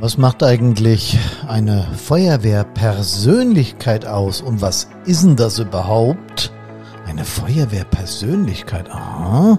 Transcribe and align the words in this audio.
Was 0.00 0.16
macht 0.16 0.44
eigentlich 0.44 1.18
eine 1.48 1.84
Feuerwehrpersönlichkeit 1.96 4.06
aus 4.06 4.40
und 4.40 4.62
was 4.62 4.86
ist 5.06 5.24
denn 5.24 5.34
das 5.34 5.58
überhaupt? 5.58 6.52
Eine 7.04 7.24
Feuerwehrpersönlichkeit, 7.24 8.88
aha. 8.92 9.58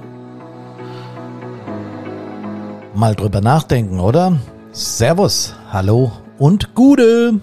Mal 2.95 3.15
drüber 3.15 3.41
nachdenken, 3.41 3.99
oder? 3.99 4.37
Servus, 4.71 5.55
hallo 5.73 6.13
und 6.37 6.73
Gude! 6.73 7.41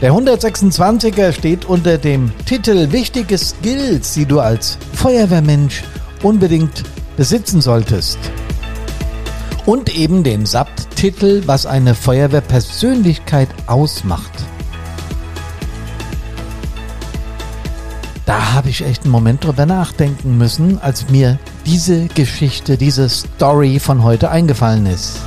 Der 0.00 0.12
126er 0.12 1.32
steht 1.32 1.64
unter 1.64 1.98
dem 1.98 2.30
Titel 2.46 2.92
Wichtige 2.92 3.36
Skills, 3.36 4.14
die 4.14 4.26
du 4.26 4.38
als 4.38 4.78
Feuerwehrmensch 4.92 5.82
unbedingt 6.22 6.84
besitzen 7.20 7.60
solltest. 7.60 8.18
Und 9.66 9.94
eben 9.94 10.24
den 10.24 10.46
Subtitel, 10.46 11.42
was 11.44 11.66
eine 11.66 11.94
Feuerwehrpersönlichkeit 11.94 13.50
ausmacht. 13.66 14.32
Da 18.24 18.54
habe 18.54 18.70
ich 18.70 18.82
echt 18.82 19.02
einen 19.02 19.10
Moment 19.10 19.44
drüber 19.44 19.66
nachdenken 19.66 20.38
müssen, 20.38 20.78
als 20.78 21.10
mir 21.10 21.38
diese 21.66 22.06
Geschichte, 22.06 22.78
diese 22.78 23.06
Story 23.10 23.80
von 23.80 24.02
heute 24.02 24.30
eingefallen 24.30 24.86
ist. 24.86 25.18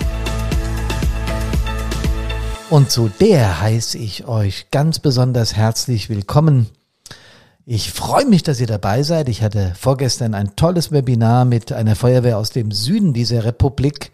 Und 2.71 2.89
zu 2.89 3.11
der 3.19 3.61
heiße 3.61 3.99
ich 3.99 4.25
euch 4.27 4.71
ganz 4.71 4.97
besonders 4.97 5.55
herzlich 5.55 6.09
willkommen. 6.09 6.71
Ich 7.65 7.93
freue 7.93 8.25
mich, 8.25 8.43
dass 8.43 8.59
ihr 8.59 8.67
dabei 8.67 9.03
seid. 9.03 9.29
Ich 9.29 9.41
hatte 9.41 9.71
vorgestern 9.79 10.33
ein 10.33 10.57
tolles 10.57 10.91
Webinar 10.91 11.45
mit 11.45 11.71
einer 11.71 11.95
Feuerwehr 11.95 12.37
aus 12.37 12.49
dem 12.49 12.71
Süden 12.71 13.13
dieser 13.13 13.45
Republik 13.45 14.11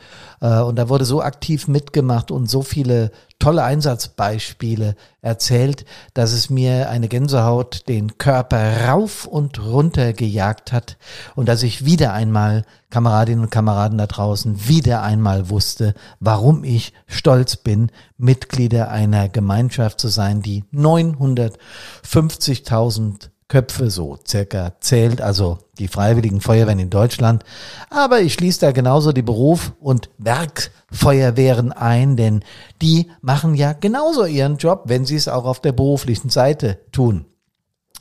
und 0.48 0.78
da 0.78 0.90
wurde 0.90 1.06
so 1.06 1.22
aktiv 1.22 1.68
mitgemacht 1.68 2.32
und 2.32 2.50
so 2.50 2.62
viele 2.62 3.12
tolle 3.40 3.64
Einsatzbeispiele 3.64 4.96
erzählt, 5.22 5.86
dass 6.14 6.34
es 6.34 6.50
mir 6.50 6.90
eine 6.90 7.08
Gänsehaut 7.08 7.88
den 7.88 8.18
Körper 8.18 8.88
rauf 8.88 9.26
und 9.26 9.64
runter 9.64 10.12
gejagt 10.14 10.74
hat 10.74 10.98
und 11.36 11.48
dass 11.48 11.64
ich 11.64 11.86
wieder 11.86 12.14
einmal, 12.14 12.66
Kameradinnen 12.90 13.46
und 13.46 13.52
Kameraden 13.52 13.98
da 13.98 14.08
draußen, 14.08 14.68
wieder 14.68 15.04
einmal 15.04 15.50
wusste, 15.50 15.94
warum 16.20 16.64
ich 16.64 16.94
stolz 17.08 17.56
bin, 17.56 17.92
Mitglieder 18.18 18.90
einer 18.90 19.30
Gemeinschaft 19.30 20.00
zu 20.00 20.10
sein, 20.10 20.42
die 20.42 20.64
950.000 20.74 23.30
Köpfe 23.50 23.90
so 23.90 24.20
circa 24.28 24.74
zählt, 24.80 25.22
also 25.22 25.58
die 25.80 25.88
Freiwilligen 25.88 26.42
Feuerwehren 26.42 26.80
in 26.80 26.90
Deutschland. 26.90 27.44
Aber 27.90 28.22
ich 28.22 28.34
schließe 28.34 28.60
da 28.62 28.72
genauso 28.72 29.12
die 29.12 29.22
Beruf- 29.22 29.74
und 29.80 30.10
Werkfeuerwehren 30.18 31.72
ein, 31.72 32.16
denn 32.16 32.44
die 32.82 33.10
machen 33.22 33.56
ja 33.56 33.74
genauso 33.74 34.26
ihren 34.26 34.58
Job, 34.58 34.84
wenn 34.86 35.06
sie 35.06 35.16
es 35.16 35.28
auch 35.28 35.46
auf 35.46 35.62
der 35.62 35.72
beruflichen 35.72 36.30
Seite 36.30 36.80
tun. 36.92 37.26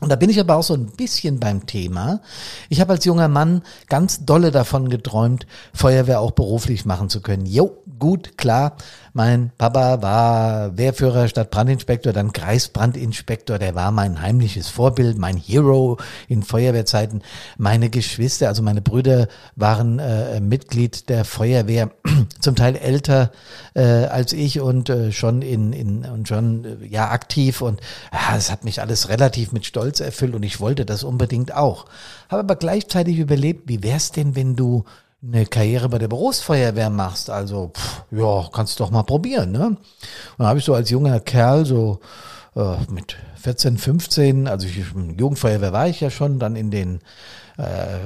Und 0.00 0.10
da 0.10 0.16
bin 0.16 0.30
ich 0.30 0.38
aber 0.38 0.56
auch 0.56 0.62
so 0.62 0.74
ein 0.74 0.86
bisschen 0.86 1.40
beim 1.40 1.66
Thema. 1.66 2.20
Ich 2.68 2.80
habe 2.80 2.92
als 2.92 3.04
junger 3.04 3.28
Mann 3.28 3.62
ganz 3.88 4.24
dolle 4.24 4.52
davon 4.52 4.88
geträumt, 4.88 5.46
Feuerwehr 5.74 6.20
auch 6.20 6.30
beruflich 6.30 6.84
machen 6.84 7.08
zu 7.08 7.20
können. 7.20 7.46
Jo, 7.46 7.82
gut, 7.98 8.38
klar. 8.38 8.76
Mein 9.12 9.50
Papa 9.58 10.00
war 10.00 10.76
Wehrführer 10.76 11.26
statt 11.26 11.50
Brandinspektor, 11.50 12.12
dann 12.12 12.32
Kreisbrandinspektor. 12.32 13.58
Der 13.58 13.74
war 13.74 13.90
mein 13.90 14.22
heimliches 14.22 14.68
Vorbild, 14.68 15.18
mein 15.18 15.36
Hero 15.36 15.98
in 16.28 16.44
Feuerwehrzeiten. 16.44 17.22
Meine 17.56 17.90
Geschwister, 17.90 18.46
also 18.46 18.62
meine 18.62 18.82
Brüder, 18.82 19.26
waren 19.56 19.98
äh, 19.98 20.40
Mitglied 20.40 21.08
der 21.08 21.24
Feuerwehr, 21.24 21.90
zum 22.40 22.54
Teil 22.54 22.76
älter 22.76 23.32
äh, 23.74 23.82
als 23.82 24.32
ich 24.32 24.60
und 24.60 24.88
äh, 24.90 25.10
schon 25.10 25.42
in, 25.42 25.72
in 25.72 26.04
und 26.04 26.28
schon 26.28 26.64
äh, 26.64 26.86
ja 26.86 27.10
aktiv 27.10 27.60
und 27.60 27.80
ja, 28.12 28.36
es 28.36 28.52
hat 28.52 28.64
mich 28.64 28.80
alles 28.80 29.08
relativ 29.08 29.52
mit 29.52 29.66
Stolz 29.66 29.87
erfüllt 30.00 30.34
und 30.34 30.42
ich 30.42 30.60
wollte 30.60 30.84
das 30.84 31.04
unbedingt 31.04 31.54
auch. 31.54 31.86
Habe 32.28 32.40
aber 32.40 32.56
gleichzeitig 32.56 33.18
überlebt, 33.18 33.68
wie 33.68 33.82
wär's 33.82 34.12
denn, 34.12 34.36
wenn 34.36 34.56
du 34.56 34.84
eine 35.22 35.46
Karriere 35.46 35.88
bei 35.88 35.98
der 35.98 36.08
Berufsfeuerwehr 36.08 36.90
machst, 36.90 37.28
also 37.28 37.72
pff, 37.74 38.04
ja, 38.12 38.48
kannst 38.52 38.78
du 38.78 38.84
doch 38.84 38.90
mal 38.90 39.02
probieren, 39.02 39.50
ne? 39.50 39.66
Und 39.66 39.78
dann 40.38 40.46
habe 40.46 40.60
ich 40.60 40.64
so 40.64 40.74
als 40.74 40.90
junger 40.90 41.18
Kerl 41.20 41.66
so 41.66 41.98
äh, 42.58 42.76
mit 42.90 43.16
14, 43.36 43.78
15, 43.78 44.48
also 44.48 44.66
ich, 44.66 44.76
Jugendfeuerwehr 44.76 45.72
war 45.72 45.88
ich 45.88 46.00
ja 46.00 46.10
schon, 46.10 46.38
dann 46.38 46.56
in 46.56 46.70
den, 46.70 47.00
äh, 47.56 47.98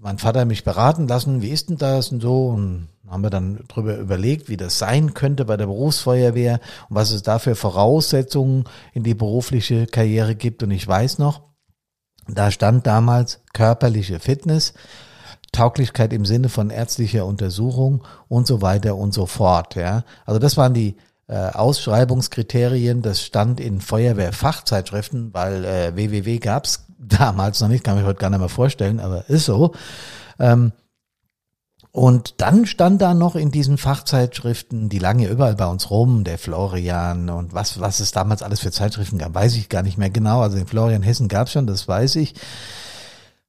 mein 0.00 0.18
Vater 0.18 0.44
mich 0.44 0.62
beraten 0.62 1.08
lassen, 1.08 1.40
wie 1.40 1.48
ist 1.48 1.70
denn 1.70 1.78
das 1.78 2.12
und 2.12 2.20
so 2.20 2.48
und 2.48 2.88
haben 3.08 3.22
wir 3.22 3.30
dann 3.30 3.64
drüber 3.68 3.96
überlegt, 3.96 4.48
wie 4.48 4.56
das 4.56 4.78
sein 4.78 5.14
könnte 5.14 5.44
bei 5.44 5.56
der 5.56 5.66
Berufsfeuerwehr 5.66 6.60
und 6.88 6.96
was 6.96 7.10
es 7.10 7.22
da 7.22 7.38
für 7.38 7.54
Voraussetzungen 7.54 8.64
in 8.92 9.04
die 9.04 9.14
berufliche 9.14 9.86
Karriere 9.86 10.34
gibt. 10.34 10.62
Und 10.62 10.70
ich 10.70 10.86
weiß 10.86 11.18
noch, 11.18 11.42
da 12.26 12.50
stand 12.50 12.86
damals 12.86 13.40
körperliche 13.52 14.20
Fitness, 14.20 14.72
Tauglichkeit 15.52 16.12
im 16.12 16.24
Sinne 16.24 16.48
von 16.48 16.70
ärztlicher 16.70 17.26
Untersuchung 17.26 18.04
und 18.28 18.46
so 18.46 18.62
weiter 18.62 18.96
und 18.96 19.14
so 19.14 19.26
fort. 19.26 19.76
Ja, 19.76 20.04
also 20.24 20.38
das 20.38 20.56
waren 20.56 20.74
die 20.74 20.96
äh, 21.26 21.36
Ausschreibungskriterien. 21.36 23.02
Das 23.02 23.22
stand 23.22 23.60
in 23.60 23.80
Feuerwehrfachzeitschriften, 23.80 25.32
weil 25.32 25.64
äh, 25.64 25.96
WWW 25.96 26.38
gab's 26.38 26.86
damals 26.98 27.60
noch 27.60 27.68
nicht, 27.68 27.84
kann 27.84 27.96
mich 27.96 28.06
heute 28.06 28.20
gar 28.20 28.30
nicht 28.30 28.40
mehr 28.40 28.48
vorstellen, 28.48 29.00
aber 29.00 29.28
ist 29.28 29.46
so. 29.46 29.72
Ähm, 30.38 30.72
und 31.96 32.40
dann 32.40 32.66
stand 32.66 33.00
da 33.00 33.14
noch 33.14 33.36
in 33.36 33.52
diesen 33.52 33.78
Fachzeitschriften, 33.78 34.88
die 34.88 34.98
ja 34.98 35.12
überall 35.12 35.54
bei 35.54 35.66
uns 35.66 35.90
rum, 35.90 36.24
der 36.24 36.38
Florian 36.38 37.30
und 37.30 37.54
was, 37.54 37.78
was 37.78 38.00
es 38.00 38.10
damals 38.10 38.42
alles 38.42 38.58
für 38.58 38.72
Zeitschriften 38.72 39.18
gab, 39.18 39.32
weiß 39.32 39.54
ich 39.54 39.68
gar 39.68 39.84
nicht 39.84 39.96
mehr 39.96 40.10
genau. 40.10 40.40
Also 40.40 40.56
den 40.56 40.66
Florian 40.66 41.04
Hessen 41.04 41.28
gab 41.28 41.46
es 41.46 41.52
schon, 41.52 41.68
das 41.68 41.86
weiß 41.86 42.16
ich. 42.16 42.34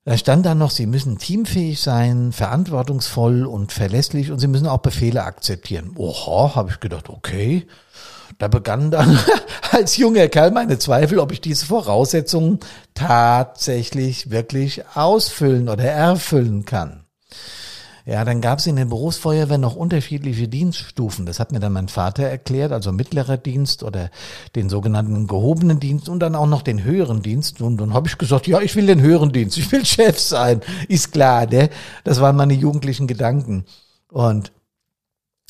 Da 0.07 0.19
stand 0.19 0.45
dann 0.45 0.59
noch, 0.59 0.69
sie 0.69 0.85
müssen 0.85 1.17
teamfähig 1.17 1.81
sein, 1.81 2.31
verantwortungsvoll 2.31 3.43
und 3.43 3.71
verlässlich 3.71 4.31
und 4.31 4.37
sie 4.37 4.47
müssen 4.47 4.67
auch 4.67 4.77
Befehle 4.77 5.23
akzeptieren. 5.23 5.93
Oha, 5.95 6.53
habe 6.53 6.69
ich 6.69 6.79
gedacht, 6.79 7.09
okay. 7.09 7.65
Da 8.37 8.47
begann 8.47 8.91
dann 8.91 9.17
als 9.71 9.97
junger 9.97 10.27
Kerl 10.27 10.51
meine 10.51 10.77
Zweifel, 10.77 11.17
ob 11.17 11.31
ich 11.31 11.41
diese 11.41 11.65
Voraussetzungen 11.65 12.59
tatsächlich 12.93 14.29
wirklich 14.29 14.83
ausfüllen 14.93 15.69
oder 15.69 15.85
erfüllen 15.85 16.65
kann. 16.65 17.05
Ja, 18.07 18.23
dann 18.23 18.39
gab 18.39 18.59
es 18.59 18.67
in 18.67 18.75
den 18.75 18.89
Berufsfeuerwehren 18.89 19.61
noch 19.61 19.75
unterschiedliche 19.75 20.47
Dienststufen. 20.47 21.25
Das 21.25 21.39
hat 21.39 21.51
mir 21.51 21.59
dann 21.59 21.73
mein 21.73 21.87
Vater 21.87 22.23
erklärt, 22.23 22.71
also 22.71 22.91
mittlerer 22.91 23.37
Dienst 23.37 23.81
oder 23.81 24.11
den 24.55 24.69
sogenannten 24.69 25.25
gehobenen 25.25 25.79
Dienst 25.79 26.07
und 26.07 26.19
dann 26.19 26.35
auch 26.35 26.45
noch 26.45 26.61
den 26.61 26.83
höheren 26.83 27.23
Dienst. 27.23 27.61
Und 27.61 27.77
dann 27.77 27.95
habe 27.95 28.07
ich 28.07 28.19
gesagt, 28.19 28.45
ja, 28.45 28.61
ich 28.61 28.75
will 28.75 28.85
den 28.85 29.01
höheren 29.01 29.31
Dienst, 29.31 29.57
ich 29.57 29.71
will 29.71 29.83
Chef 29.83 30.19
sein, 30.19 30.61
ist 30.87 31.13
klar, 31.13 31.47
ne? 31.47 31.71
Das 32.03 32.21
waren 32.21 32.35
meine 32.35 32.53
jugendlichen 32.53 33.07
Gedanken. 33.07 33.65
Und 34.11 34.51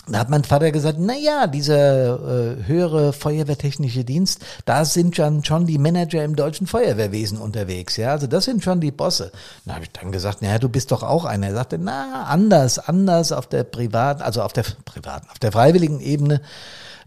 da 0.08 0.20
hat 0.20 0.30
mein 0.30 0.44
Vater 0.44 0.72
gesagt, 0.72 0.98
na 1.00 1.16
ja, 1.16 1.48
dieser 1.48 2.16
äh, 2.16 2.66
höhere 2.66 3.14
feuerwehrtechnische 3.14 4.04
Dienst, 4.04 4.46
da 4.66 4.86
sind 4.86 5.16
schon, 5.16 5.44
schon 5.44 5.66
die 5.66 5.78
Manager 5.78 6.24
im 6.24 6.36
deutschen 6.36 6.68
Feuerwehrwesen 6.68 7.40
unterwegs, 7.40 7.98
ja, 7.98 8.12
also 8.12 8.28
das 8.28 8.46
sind 8.46 8.64
schon 8.64 8.82
die 8.82 8.92
Bosse. 8.92 9.32
Da 9.66 9.76
habe 9.76 9.86
ich 9.86 9.92
dann 9.92 10.12
gesagt, 10.12 10.42
naja, 10.42 10.60
du 10.60 10.70
bist 10.70 10.92
doch 10.92 11.04
auch 11.04 11.26
einer. 11.26 11.48
Er 11.48 11.54
sagte, 11.56 11.78
na, 11.78 12.26
anders, 12.26 12.80
anders 12.80 13.32
auf 13.32 13.48
der 13.48 13.64
privaten, 13.64 14.22
also 14.22 14.42
auf 14.42 14.54
der 14.54 14.66
privaten, 14.86 15.30
auf 15.30 15.40
der 15.40 15.52
freiwilligen 15.52 16.00
Ebene. 16.00 16.42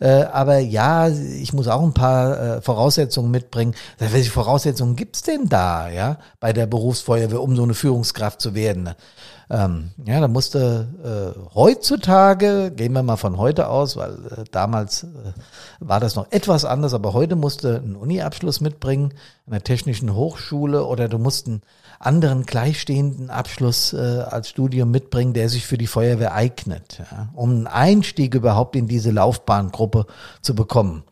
Äh, 0.01 0.23
aber 0.25 0.59
ja, 0.59 1.09
ich 1.09 1.53
muss 1.53 1.69
auch 1.69 1.83
ein 1.83 1.95
paar 1.95 2.41
äh, 2.59 2.63
Voraussetzungen 2.63 3.31
mitbringen. 3.31 3.75
Welche 3.99 4.31
Voraussetzungen 4.31 4.97
gibt's 4.97 5.23
denn 5.23 5.49
da, 5.49 5.89
ja, 5.89 6.19
bei 6.41 6.53
der 6.53 6.67
Berufsfeuerwehr, 6.67 7.43
um 7.43 7.57
so 7.57 7.65
eine 7.65 7.75
Führungskraft 7.75 8.41
zu 8.41 8.55
werden? 8.55 8.91
Ähm, 9.51 9.93
ja, 10.05 10.21
da 10.21 10.29
musste 10.29 11.35
äh, 11.35 11.55
heutzutage, 11.55 12.71
gehen 12.71 12.93
wir 12.93 13.03
mal 13.03 13.17
von 13.17 13.39
heute 13.39 13.69
aus, 13.69 13.97
weil 13.97 14.13
äh, 14.13 14.45
damals 14.51 15.05
äh, 15.05 15.33
war 15.81 16.01
das 16.01 16.17
noch 16.17 16.31
etwas 16.31 16.67
anders, 16.67 16.93
aber 16.93 17.15
heute 17.15 17.35
musste 17.35 17.83
ein 17.83 17.97
Uni-Abschluss 17.97 18.61
mitbringen, 18.61 19.15
einer 19.47 19.63
technischen 19.63 20.15
Hochschule 20.15 20.85
oder 20.85 21.09
du 21.09 21.19
musst 21.19 21.47
einen 21.47 21.63
anderen 21.99 22.45
gleichstehenden 22.45 23.31
Abschluss 23.31 23.95
äh, 23.95 23.97
als 23.97 24.51
Studium 24.51 24.91
mitbringen, 24.91 25.33
der 25.33 25.49
sich 25.49 25.67
für 25.67 25.79
die 25.79 25.87
Feuerwehr 25.87 26.35
eignet, 26.35 26.99
ja, 26.99 27.31
um 27.35 27.51
einen 27.51 27.67
Einstieg 27.67 28.35
überhaupt 28.35 28.77
in 28.77 28.87
diese 28.87 29.11
Laufbahngruppe 29.11 30.07
zu 30.43 30.55
bekommen. 30.55 31.05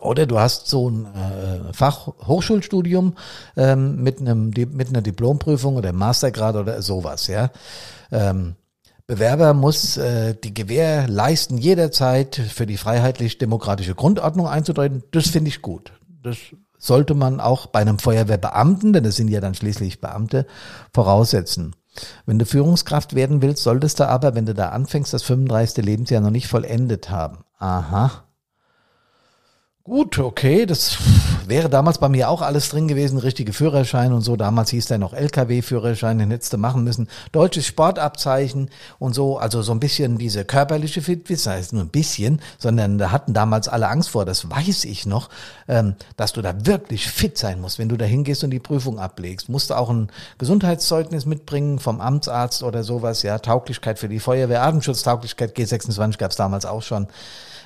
Oder 0.00 0.26
du 0.26 0.38
hast 0.38 0.68
so 0.68 0.90
ein 0.90 1.06
äh, 1.06 1.72
Fachhochschulstudium 1.72 3.14
ähm, 3.56 4.02
mit 4.02 4.20
einem 4.20 4.50
mit 4.50 4.88
einer 4.88 5.02
Diplomprüfung 5.02 5.76
oder 5.76 5.92
Mastergrad 5.92 6.56
oder 6.56 6.82
sowas, 6.82 7.26
ja. 7.26 7.50
Ähm, 8.12 8.56
Bewerber 9.06 9.54
muss 9.54 9.96
äh, 9.96 10.36
die 10.36 10.54
Gewähr 10.54 11.08
leisten, 11.08 11.58
jederzeit 11.58 12.36
für 12.36 12.64
die 12.64 12.76
freiheitlich-demokratische 12.76 13.96
Grundordnung 13.96 14.46
einzutreten. 14.46 15.02
Das 15.10 15.28
finde 15.28 15.48
ich 15.48 15.62
gut. 15.62 15.92
Das 16.22 16.36
sollte 16.78 17.14
man 17.14 17.40
auch 17.40 17.66
bei 17.66 17.80
einem 17.80 17.98
Feuerwehrbeamten, 17.98 18.92
denn 18.92 19.02
das 19.02 19.16
sind 19.16 19.28
ja 19.28 19.40
dann 19.40 19.54
schließlich 19.54 20.00
Beamte, 20.00 20.46
voraussetzen. 20.94 21.74
Wenn 22.24 22.38
du 22.38 22.46
Führungskraft 22.46 23.14
werden 23.16 23.42
willst, 23.42 23.64
solltest 23.64 23.98
du 23.98 24.08
aber, 24.08 24.36
wenn 24.36 24.46
du 24.46 24.54
da 24.54 24.68
anfängst, 24.68 25.12
das 25.12 25.24
35. 25.24 25.84
Lebensjahr 25.84 26.20
noch 26.20 26.30
nicht 26.30 26.46
vollendet 26.46 27.10
haben. 27.10 27.38
Aha. 27.58 28.24
Gut, 29.90 30.20
okay, 30.20 30.66
das 30.66 30.98
wäre 31.48 31.68
damals 31.68 31.98
bei 31.98 32.08
mir 32.08 32.28
auch 32.28 32.42
alles 32.42 32.68
drin 32.68 32.86
gewesen, 32.86 33.18
richtige 33.18 33.52
Führerschein 33.52 34.12
und 34.12 34.20
so. 34.20 34.36
Damals 34.36 34.70
hieß 34.70 34.86
der 34.86 34.98
noch 34.98 35.12
LKW-Führerschein, 35.12 36.16
den 36.18 36.30
hättest 36.30 36.52
du 36.52 36.58
machen 36.58 36.84
müssen. 36.84 37.08
Deutsches 37.32 37.66
Sportabzeichen 37.66 38.70
und 39.00 39.16
so, 39.16 39.38
also 39.38 39.62
so 39.62 39.72
ein 39.72 39.80
bisschen 39.80 40.16
diese 40.16 40.44
körperliche 40.44 41.02
Fitness, 41.02 41.42
das 41.42 41.52
heißt 41.52 41.72
nur 41.72 41.82
ein 41.82 41.88
bisschen, 41.88 42.40
sondern 42.56 42.98
da 42.98 43.10
hatten 43.10 43.34
damals 43.34 43.66
alle 43.66 43.88
Angst 43.88 44.10
vor, 44.10 44.24
das 44.24 44.48
weiß 44.48 44.84
ich 44.84 45.06
noch, 45.06 45.28
ähm, 45.66 45.96
dass 46.16 46.32
du 46.32 46.40
da 46.40 46.54
wirklich 46.66 47.08
fit 47.08 47.36
sein 47.36 47.60
musst. 47.60 47.80
Wenn 47.80 47.88
du 47.88 47.96
da 47.96 48.04
hingehst 48.04 48.44
und 48.44 48.50
die 48.50 48.60
Prüfung 48.60 49.00
ablegst, 49.00 49.48
musst 49.48 49.70
du 49.70 49.74
auch 49.74 49.90
ein 49.90 50.08
Gesundheitszeugnis 50.38 51.26
mitbringen 51.26 51.80
vom 51.80 52.00
Amtsarzt 52.00 52.62
oder 52.62 52.84
sowas, 52.84 53.24
ja, 53.24 53.40
Tauglichkeit 53.40 53.98
für 53.98 54.08
die 54.08 54.20
Feuerwehr, 54.20 54.62
Atemschutztauglichkeit, 54.62 55.56
G26 55.56 56.16
gab 56.16 56.30
es 56.30 56.36
damals 56.36 56.64
auch 56.64 56.82
schon. 56.82 57.08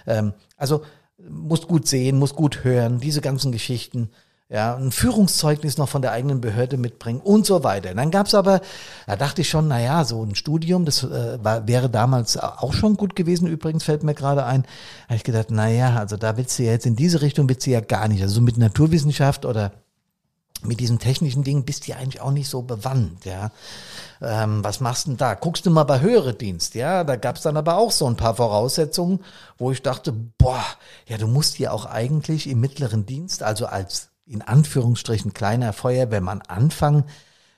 Ähm, 0.06 0.32
also 0.56 0.80
muss 1.18 1.66
gut 1.66 1.86
sehen, 1.88 2.18
muss 2.18 2.34
gut 2.34 2.64
hören, 2.64 2.98
diese 2.98 3.20
ganzen 3.20 3.52
Geschichten. 3.52 4.10
Ja, 4.50 4.76
ein 4.76 4.92
Führungszeugnis 4.92 5.78
noch 5.78 5.88
von 5.88 6.02
der 6.02 6.12
eigenen 6.12 6.40
Behörde 6.40 6.76
mitbringen 6.76 7.20
und 7.20 7.46
so 7.46 7.64
weiter. 7.64 7.94
Dann 7.94 8.10
gab's 8.10 8.34
aber, 8.34 8.60
da 9.06 9.16
dachte 9.16 9.40
ich 9.40 9.48
schon, 9.48 9.68
na 9.68 9.80
ja, 9.80 10.04
so 10.04 10.22
ein 10.22 10.34
Studium, 10.34 10.84
das 10.84 11.02
äh, 11.02 11.42
war, 11.42 11.66
wäre 11.66 11.88
damals 11.88 12.36
auch 12.36 12.74
schon 12.74 12.96
gut 12.96 13.16
gewesen, 13.16 13.48
übrigens 13.48 13.84
fällt 13.84 14.04
mir 14.04 14.14
gerade 14.14 14.44
ein. 14.44 14.62
Da 14.62 15.04
habe 15.08 15.16
ich 15.16 15.24
gedacht, 15.24 15.46
na 15.50 15.68
ja, 15.68 15.96
also 15.96 16.18
da 16.18 16.36
willst 16.36 16.58
du 16.58 16.62
ja 16.62 16.72
jetzt 16.72 16.84
in 16.86 16.94
diese 16.94 17.22
Richtung 17.22 17.48
willst 17.48 17.66
du 17.66 17.70
ja 17.70 17.80
gar 17.80 18.06
nicht. 18.06 18.22
Also 18.22 18.36
so 18.36 18.40
mit 18.42 18.58
Naturwissenschaft 18.58 19.46
oder 19.46 19.72
mit 20.62 20.80
diesen 20.80 20.98
technischen 20.98 21.44
Dingen 21.44 21.64
bist 21.64 21.86
du 21.86 21.92
ja 21.92 21.98
eigentlich 21.98 22.20
auch 22.20 22.30
nicht 22.30 22.48
so 22.48 22.62
bewandt, 22.62 23.24
ja. 23.24 23.50
Ähm, 24.22 24.64
was 24.64 24.80
machst 24.80 25.06
du 25.06 25.10
denn 25.10 25.16
da? 25.18 25.34
Guckst 25.34 25.66
du 25.66 25.70
mal 25.70 25.84
bei 25.84 26.00
höhere 26.00 26.34
Dienst, 26.34 26.74
ja? 26.74 27.04
Da 27.04 27.16
gab's 27.16 27.42
dann 27.42 27.56
aber 27.56 27.76
auch 27.76 27.90
so 27.90 28.06
ein 28.06 28.16
paar 28.16 28.36
Voraussetzungen, 28.36 29.20
wo 29.58 29.70
ich 29.70 29.82
dachte, 29.82 30.12
boah, 30.12 30.64
ja, 31.06 31.18
du 31.18 31.26
musst 31.26 31.58
ja 31.58 31.70
auch 31.70 31.86
eigentlich 31.86 32.48
im 32.48 32.60
mittleren 32.60 33.04
Dienst, 33.04 33.42
also 33.42 33.66
als 33.66 34.10
in 34.26 34.40
Anführungsstrichen 34.40 35.34
kleiner 35.34 35.72
Feuerwehrmann 35.72 36.40
anfangen, 36.42 37.04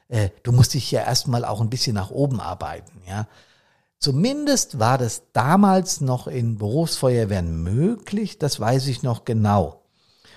äh, 0.09 0.31
du 0.43 0.53
musst 0.53 0.75
dich 0.75 0.91
ja 0.91 1.03
erstmal 1.03 1.45
auch 1.45 1.61
ein 1.61 1.71
bisschen 1.71 1.95
nach 1.95 2.11
oben 2.11 2.41
arbeiten, 2.41 3.03
ja. 3.09 3.27
Zumindest 3.99 4.79
war 4.79 4.99
das 4.99 5.23
damals 5.33 6.01
noch 6.01 6.27
in 6.27 6.59
Berufsfeuerwehren 6.59 7.63
möglich, 7.63 8.39
das 8.39 8.61
weiß 8.61 8.89
ich 8.89 9.03
noch 9.03 9.25
genau. 9.25 9.86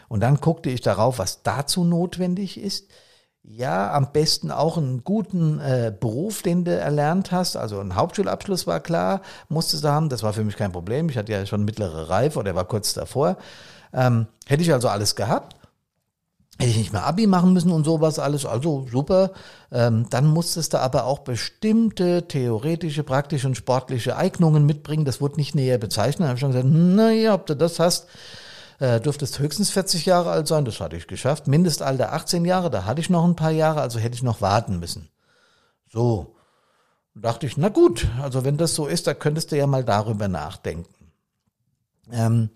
Und 0.10 0.22
dann 0.22 0.42
guckte 0.42 0.70
ich 0.70 0.82
darauf, 0.82 1.20
was 1.20 1.44
dazu 1.44 1.86
notwendig 1.86 2.60
ist. 2.60 2.90
Ja, 3.42 3.94
am 3.94 4.12
besten 4.12 4.52
auch 4.52 4.78
einen 4.78 5.04
guten 5.04 5.60
äh, 5.60 5.94
Beruf, 5.98 6.42
den 6.42 6.66
du 6.66 6.78
erlernt 6.78 7.32
hast. 7.32 7.56
Also 7.56 7.80
ein 7.80 7.96
Hauptschulabschluss 7.96 8.68
war 8.68 8.82
klar, 8.82 9.22
musstest 9.48 9.86
du 9.86 9.88
haben. 9.88 10.10
Das 10.10 10.24
war 10.24 10.34
für 10.34 10.44
mich 10.44 10.58
kein 10.58 10.74
Problem. 10.74 11.08
Ich 11.10 11.18
hatte 11.18 11.32
ja 11.32 11.46
schon 11.46 11.64
mittlere 11.64 12.10
Reife 12.10 12.38
oder 12.38 12.54
war 12.54 12.66
kurz 12.66 12.94
davor. 12.94 13.38
Ähm, 13.94 14.28
hätte 14.46 14.62
ich 14.62 14.74
also 14.74 14.90
alles 14.90 15.16
gehabt. 15.16 15.56
Hätte 16.60 16.72
ich 16.72 16.78
nicht 16.78 16.92
mehr 16.92 17.06
Abi 17.06 17.26
machen 17.26 17.54
müssen 17.54 17.72
und 17.72 17.86
sowas 17.86 18.20
alles, 18.20 18.46
also 18.46 18.86
super. 18.92 19.32
Ähm, 19.72 20.08
dann 20.10 20.28
musstest 20.28 20.74
du 20.74 20.80
aber 20.80 21.06
auch 21.06 21.20
bestimmte 21.20 22.28
theoretische, 22.28 23.04
praktische 23.04 23.48
und 23.48 23.56
sportliche 23.56 24.18
Eignungen 24.18 24.66
mitbringen. 24.66 25.06
Das 25.06 25.22
wurde 25.22 25.38
nicht 25.38 25.56
näher 25.56 25.78
bezeichnet. 25.78 26.26
Da 26.26 26.28
habe 26.28 26.36
ich 26.36 26.42
schon 26.42 26.52
gesagt, 26.52 26.68
na 26.70 27.12
ja, 27.12 27.34
ob 27.34 27.46
du 27.46 27.56
das 27.56 27.80
hast, 27.80 28.08
äh, 28.80 29.00
dürftest 29.00 29.40
höchstens 29.40 29.70
40 29.72 30.06
Jahre 30.06 30.32
alt 30.32 30.48
sein, 30.48 30.66
das 30.66 30.80
hatte 30.80 30.96
ich 30.96 31.08
geschafft. 31.08 31.48
Mindestalter 31.48 32.14
18 32.14 32.46
Jahre, 32.46 32.70
da 32.70 32.86
hatte 32.86 33.02
ich 33.02 33.10
noch 33.10 33.26
ein 33.26 33.36
paar 33.36 33.52
Jahre, 33.52 33.82
also 33.82 34.00
hätte 34.00 34.16
ich 34.16 34.24
noch 34.24 34.42
warten 34.42 34.80
müssen. 34.80 35.10
So, 35.92 36.36
dachte 37.14 37.46
ich, 37.46 37.58
na 37.58 37.70
gut, 37.70 38.08
also 38.22 38.44
wenn 38.44 38.58
das 38.58 38.76
so 38.76 38.88
ist, 38.88 39.08
da 39.08 39.14
könntest 39.14 39.52
du 39.52 39.58
ja 39.58 39.68
mal 39.68 39.84
darüber 39.84 40.28
nachdenken. 40.28 40.94
Ähm, 42.12 42.50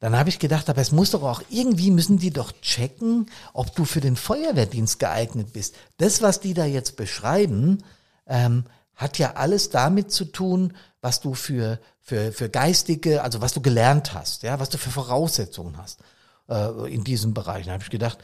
dann 0.00 0.18
habe 0.18 0.28
ich 0.28 0.38
gedacht, 0.38 0.68
aber 0.68 0.82
es 0.82 0.92
muss 0.92 1.12
doch 1.12 1.22
auch 1.22 1.42
irgendwie 1.48 1.90
müssen 1.90 2.18
die 2.18 2.30
doch 2.30 2.52
checken, 2.60 3.30
ob 3.54 3.74
du 3.74 3.86
für 3.86 4.00
den 4.02 4.16
Feuerwehrdienst 4.16 4.98
geeignet 4.98 5.52
bist. 5.54 5.76
Das, 5.96 6.20
was 6.20 6.40
die 6.40 6.52
da 6.52 6.66
jetzt 6.66 6.96
beschreiben, 6.96 7.82
ähm, 8.26 8.64
hat 8.94 9.18
ja 9.18 9.34
alles 9.34 9.70
damit 9.70 10.12
zu 10.12 10.26
tun, 10.26 10.74
was 11.04 11.20
du 11.20 11.34
für, 11.34 11.78
für, 12.00 12.32
für 12.32 12.48
geistige, 12.48 13.22
also 13.22 13.42
was 13.42 13.52
du 13.52 13.60
gelernt 13.60 14.14
hast, 14.14 14.42
ja, 14.42 14.58
was 14.58 14.70
du 14.70 14.78
für 14.78 14.90
Voraussetzungen 14.90 15.76
hast 15.76 16.00
äh, 16.48 16.90
in 16.90 17.04
diesem 17.04 17.34
Bereich. 17.34 17.66
Da 17.66 17.72
habe 17.72 17.82
ich 17.82 17.90
gedacht, 17.90 18.18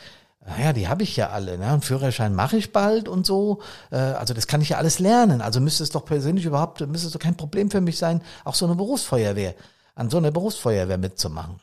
naja, 0.47 0.73
die 0.73 0.89
habe 0.89 1.03
ich 1.03 1.15
ja 1.15 1.29
alle. 1.29 1.59
Ne? 1.59 1.67
Einen 1.67 1.83
Führerschein 1.83 2.35
mache 2.35 2.57
ich 2.57 2.73
bald 2.73 3.07
und 3.07 3.27
so. 3.27 3.61
Äh, 3.91 3.97
also 3.97 4.33
das 4.33 4.47
kann 4.47 4.63
ich 4.63 4.71
ja 4.71 4.79
alles 4.79 4.99
lernen. 4.99 5.43
Also 5.43 5.61
müsste 5.61 5.83
es 5.83 5.91
doch 5.91 6.07
persönlich 6.07 6.47
überhaupt, 6.47 6.81
müsste 6.81 7.09
es 7.09 7.13
doch 7.13 7.21
kein 7.21 7.37
Problem 7.37 7.71
für 7.71 7.83
mich 7.83 7.99
sein, 7.99 8.23
auch 8.45 8.55
so 8.55 8.65
eine 8.65 8.77
Berufsfeuerwehr, 8.77 9.55
an 9.95 10.09
so 10.09 10.17
einer 10.17 10.31
Berufsfeuerwehr 10.31 10.97
mitzumachen. 10.97 11.61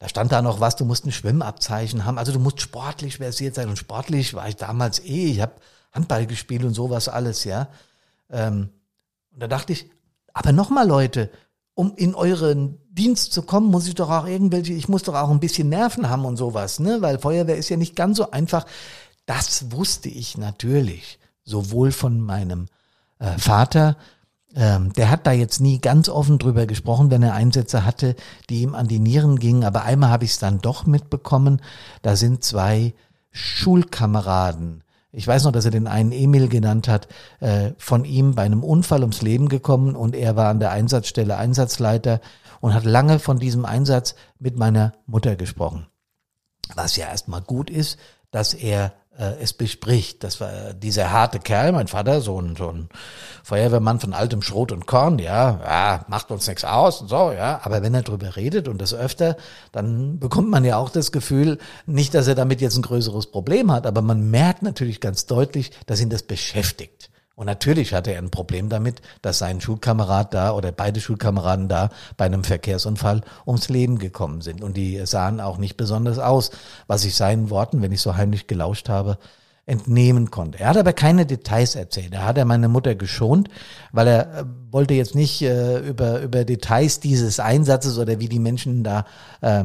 Da 0.00 0.08
stand 0.08 0.32
da 0.32 0.42
noch 0.42 0.58
was, 0.58 0.74
du 0.74 0.84
musst 0.84 1.06
ein 1.06 1.12
Schwimmabzeichen 1.12 2.04
haben. 2.04 2.18
Also 2.18 2.32
du 2.32 2.40
musst 2.40 2.60
sportlich 2.60 3.18
versiert 3.18 3.54
sein. 3.54 3.68
Und 3.68 3.78
sportlich 3.78 4.34
war 4.34 4.48
ich 4.48 4.56
damals 4.56 4.98
eh. 5.04 5.30
Ich 5.30 5.40
habe 5.40 5.52
Handball 5.92 6.26
gespielt 6.26 6.64
und 6.64 6.74
sowas 6.74 7.08
alles, 7.08 7.44
ja. 7.44 7.68
Ähm, 8.28 8.70
und 9.30 9.40
da 9.40 9.46
dachte 9.46 9.72
ich, 9.72 9.88
aber 10.36 10.52
nochmal 10.52 10.86
Leute, 10.86 11.30
um 11.72 11.94
in 11.96 12.14
euren 12.14 12.78
Dienst 12.90 13.32
zu 13.32 13.40
kommen, 13.40 13.70
muss 13.70 13.88
ich 13.88 13.94
doch 13.94 14.10
auch 14.10 14.26
irgendwelche, 14.26 14.74
ich 14.74 14.86
muss 14.86 15.02
doch 15.02 15.14
auch 15.14 15.30
ein 15.30 15.40
bisschen 15.40 15.70
Nerven 15.70 16.10
haben 16.10 16.26
und 16.26 16.36
sowas, 16.36 16.78
ne? 16.78 17.00
Weil 17.00 17.18
Feuerwehr 17.18 17.56
ist 17.56 17.70
ja 17.70 17.78
nicht 17.78 17.96
ganz 17.96 18.18
so 18.18 18.30
einfach. 18.32 18.66
Das 19.24 19.72
wusste 19.72 20.10
ich 20.10 20.36
natürlich, 20.36 21.18
sowohl 21.42 21.90
von 21.90 22.20
meinem 22.20 22.66
äh, 23.18 23.38
Vater, 23.38 23.96
ähm, 24.54 24.92
der 24.92 25.08
hat 25.08 25.26
da 25.26 25.32
jetzt 25.32 25.62
nie 25.62 25.78
ganz 25.80 26.10
offen 26.10 26.38
drüber 26.38 26.66
gesprochen, 26.66 27.10
wenn 27.10 27.22
er 27.22 27.32
Einsätze 27.32 27.86
hatte, 27.86 28.14
die 28.50 28.60
ihm 28.60 28.74
an 28.74 28.88
die 28.88 28.98
Nieren 28.98 29.38
gingen. 29.38 29.64
Aber 29.64 29.84
einmal 29.84 30.10
habe 30.10 30.24
ich 30.24 30.32
es 30.32 30.38
dann 30.38 30.60
doch 30.60 30.84
mitbekommen. 30.84 31.62
Da 32.02 32.14
sind 32.14 32.44
zwei 32.44 32.92
Schulkameraden 33.30 34.82
ich 35.16 35.26
weiß 35.26 35.44
noch, 35.44 35.52
dass 35.52 35.64
er 35.64 35.70
den 35.70 35.86
einen 35.86 36.12
Emil 36.12 36.48
genannt 36.48 36.88
hat, 36.88 37.08
äh, 37.40 37.72
von 37.78 38.04
ihm 38.04 38.34
bei 38.34 38.42
einem 38.42 38.62
Unfall 38.62 39.00
ums 39.00 39.22
Leben 39.22 39.48
gekommen 39.48 39.96
und 39.96 40.14
er 40.14 40.36
war 40.36 40.50
an 40.50 40.60
der 40.60 40.72
Einsatzstelle 40.72 41.38
Einsatzleiter 41.38 42.20
und 42.60 42.74
hat 42.74 42.84
lange 42.84 43.18
von 43.18 43.38
diesem 43.38 43.64
Einsatz 43.64 44.14
mit 44.38 44.58
meiner 44.58 44.92
Mutter 45.06 45.34
gesprochen. 45.34 45.86
Was 46.74 46.96
ja 46.96 47.06
erstmal 47.06 47.40
gut 47.40 47.70
ist, 47.70 47.98
dass 48.30 48.52
er 48.52 48.92
es 49.40 49.52
bespricht. 49.52 50.22
Das 50.24 50.40
war 50.40 50.74
dieser 50.74 51.10
harte 51.10 51.38
Kerl, 51.38 51.72
mein 51.72 51.88
Vater, 51.88 52.20
so 52.20 52.40
ein, 52.40 52.56
so 52.56 52.68
ein 52.70 52.88
Feuerwehrmann 53.42 54.00
von 54.00 54.12
altem 54.12 54.42
Schrot 54.42 54.72
und 54.72 54.86
Korn, 54.86 55.18
ja, 55.18 55.60
ja, 55.64 56.04
macht 56.08 56.30
uns 56.30 56.46
nichts 56.46 56.64
aus 56.64 57.00
und 57.00 57.08
so, 57.08 57.32
ja. 57.32 57.60
Aber 57.62 57.82
wenn 57.82 57.94
er 57.94 58.02
drüber 58.02 58.36
redet 58.36 58.68
und 58.68 58.80
das 58.80 58.92
öfter, 58.92 59.36
dann 59.72 60.18
bekommt 60.18 60.50
man 60.50 60.64
ja 60.64 60.76
auch 60.76 60.90
das 60.90 61.12
Gefühl, 61.12 61.58
nicht, 61.86 62.14
dass 62.14 62.26
er 62.26 62.34
damit 62.34 62.60
jetzt 62.60 62.76
ein 62.76 62.82
größeres 62.82 63.26
Problem 63.28 63.72
hat, 63.72 63.86
aber 63.86 64.02
man 64.02 64.30
merkt 64.30 64.62
natürlich 64.62 65.00
ganz 65.00 65.26
deutlich, 65.26 65.70
dass 65.86 66.00
ihn 66.00 66.10
das 66.10 66.22
beschäftigt. 66.22 67.10
Und 67.36 67.46
natürlich 67.46 67.92
hatte 67.92 68.12
er 68.12 68.18
ein 68.18 68.30
Problem 68.30 68.70
damit, 68.70 69.02
dass 69.20 69.38
sein 69.38 69.60
Schulkamerad 69.60 70.32
da 70.32 70.52
oder 70.52 70.72
beide 70.72 71.00
Schulkameraden 71.00 71.68
da 71.68 71.90
bei 72.16 72.24
einem 72.24 72.44
Verkehrsunfall 72.44 73.20
ums 73.46 73.68
Leben 73.68 73.98
gekommen 73.98 74.40
sind. 74.40 74.64
Und 74.64 74.78
die 74.78 75.04
sahen 75.04 75.40
auch 75.40 75.58
nicht 75.58 75.76
besonders 75.76 76.18
aus, 76.18 76.50
was 76.86 77.04
ich 77.04 77.14
seinen 77.14 77.50
Worten, 77.50 77.82
wenn 77.82 77.92
ich 77.92 78.00
so 78.00 78.16
heimlich 78.16 78.46
gelauscht 78.46 78.88
habe, 78.88 79.18
entnehmen 79.66 80.30
konnte. 80.30 80.60
Er 80.60 80.68
hat 80.68 80.76
aber 80.78 80.92
keine 80.94 81.26
Details 81.26 81.74
erzählt. 81.74 82.14
Er 82.14 82.24
hat 82.24 82.38
er 82.38 82.44
meine 82.46 82.68
Mutter 82.68 82.94
geschont, 82.94 83.48
weil 83.92 84.06
er 84.06 84.38
äh, 84.38 84.44
wollte 84.70 84.94
jetzt 84.94 85.14
nicht 85.14 85.42
äh, 85.42 85.80
über, 85.80 86.22
über 86.22 86.44
Details 86.44 87.00
dieses 87.00 87.40
Einsatzes 87.40 87.98
oder 87.98 88.18
wie 88.18 88.28
die 88.28 88.38
Menschen 88.38 88.82
da 88.84 89.04
äh, 89.40 89.64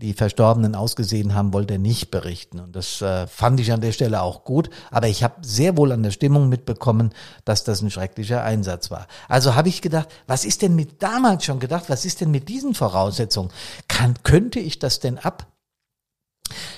die 0.00 0.12
Verstorbenen 0.12 0.76
ausgesehen 0.76 1.34
haben, 1.34 1.52
wollte 1.52 1.74
er 1.74 1.78
nicht 1.80 2.12
berichten. 2.12 2.60
Und 2.60 2.76
das 2.76 3.02
äh, 3.02 3.26
fand 3.26 3.58
ich 3.58 3.72
an 3.72 3.80
der 3.80 3.90
Stelle 3.90 4.22
auch 4.22 4.44
gut. 4.44 4.70
Aber 4.92 5.08
ich 5.08 5.24
habe 5.24 5.34
sehr 5.42 5.76
wohl 5.76 5.90
an 5.90 6.04
der 6.04 6.12
Stimmung 6.12 6.48
mitbekommen, 6.48 7.12
dass 7.44 7.64
das 7.64 7.82
ein 7.82 7.90
schrecklicher 7.90 8.44
Einsatz 8.44 8.92
war. 8.92 9.08
Also 9.28 9.56
habe 9.56 9.68
ich 9.68 9.82
gedacht, 9.82 10.08
was 10.28 10.44
ist 10.44 10.62
denn 10.62 10.76
mit 10.76 11.02
damals 11.02 11.44
schon 11.44 11.58
gedacht, 11.58 11.86
was 11.88 12.04
ist 12.04 12.20
denn 12.20 12.30
mit 12.30 12.48
diesen 12.48 12.74
Voraussetzungen? 12.74 13.50
Kann, 13.88 14.14
könnte 14.22 14.60
ich 14.60 14.78
das 14.78 15.00
denn 15.00 15.18
ab? 15.18 15.52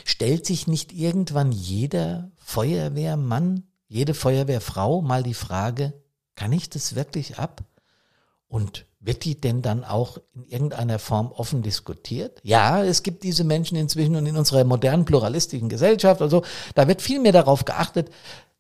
Stellt 0.06 0.46
sich 0.46 0.66
nicht 0.66 0.92
irgendwann 0.92 1.52
jeder 1.52 2.30
Feuerwehrmann, 2.38 3.64
jede 3.86 4.14
Feuerwehrfrau 4.14 5.02
mal 5.02 5.22
die 5.22 5.34
Frage, 5.34 5.92
kann 6.36 6.52
ich 6.52 6.70
das 6.70 6.94
wirklich 6.94 7.38
ab? 7.38 7.64
Und 8.48 8.86
wird 9.00 9.24
die 9.24 9.40
denn 9.40 9.62
dann 9.62 9.82
auch 9.82 10.18
in 10.34 10.44
irgendeiner 10.44 10.98
Form 10.98 11.32
offen 11.32 11.62
diskutiert? 11.62 12.38
Ja, 12.42 12.84
es 12.84 13.02
gibt 13.02 13.22
diese 13.22 13.44
Menschen 13.44 13.76
inzwischen 13.76 14.14
und 14.14 14.26
in 14.26 14.36
unserer 14.36 14.64
modernen 14.64 15.06
pluralistischen 15.06 15.70
Gesellschaft, 15.70 16.20
also 16.20 16.42
da 16.74 16.86
wird 16.86 17.00
viel 17.00 17.18
mehr 17.18 17.32
darauf 17.32 17.64
geachtet, 17.64 18.10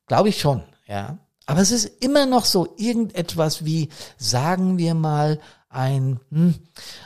glaube 0.06 0.30
ich 0.30 0.40
schon, 0.40 0.62
ja. 0.86 1.18
Aber 1.46 1.60
es 1.60 1.72
ist 1.72 2.02
immer 2.02 2.26
noch 2.26 2.44
so 2.44 2.74
irgendetwas 2.76 3.64
wie, 3.64 3.88
sagen 4.16 4.78
wir 4.78 4.94
mal, 4.94 5.40
ein, 5.68 6.20
hm, 6.30 6.54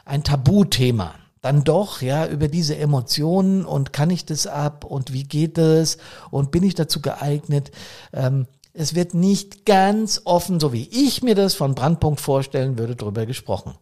ein 0.04 0.22
Tabuthema. 0.22 1.14
Dann 1.40 1.64
doch, 1.64 2.02
ja, 2.02 2.26
über 2.26 2.48
diese 2.48 2.76
Emotionen 2.76 3.64
und 3.64 3.92
kann 3.92 4.10
ich 4.10 4.24
das 4.24 4.46
ab 4.46 4.84
und 4.84 5.12
wie 5.12 5.24
geht 5.24 5.58
es 5.58 5.98
und 6.30 6.50
bin 6.50 6.62
ich 6.62 6.74
dazu 6.74 7.00
geeignet? 7.00 7.70
Ähm, 8.12 8.46
es 8.74 8.94
wird 8.94 9.14
nicht 9.14 9.64
ganz 9.64 10.22
offen, 10.24 10.58
so 10.60 10.72
wie 10.72 10.88
ich 10.90 11.22
mir 11.22 11.36
das 11.36 11.54
von 11.54 11.74
Brandpunkt 11.74 12.20
vorstellen 12.20 12.76
würde, 12.76 12.96
drüber 12.96 13.24
gesprochen. 13.24 13.74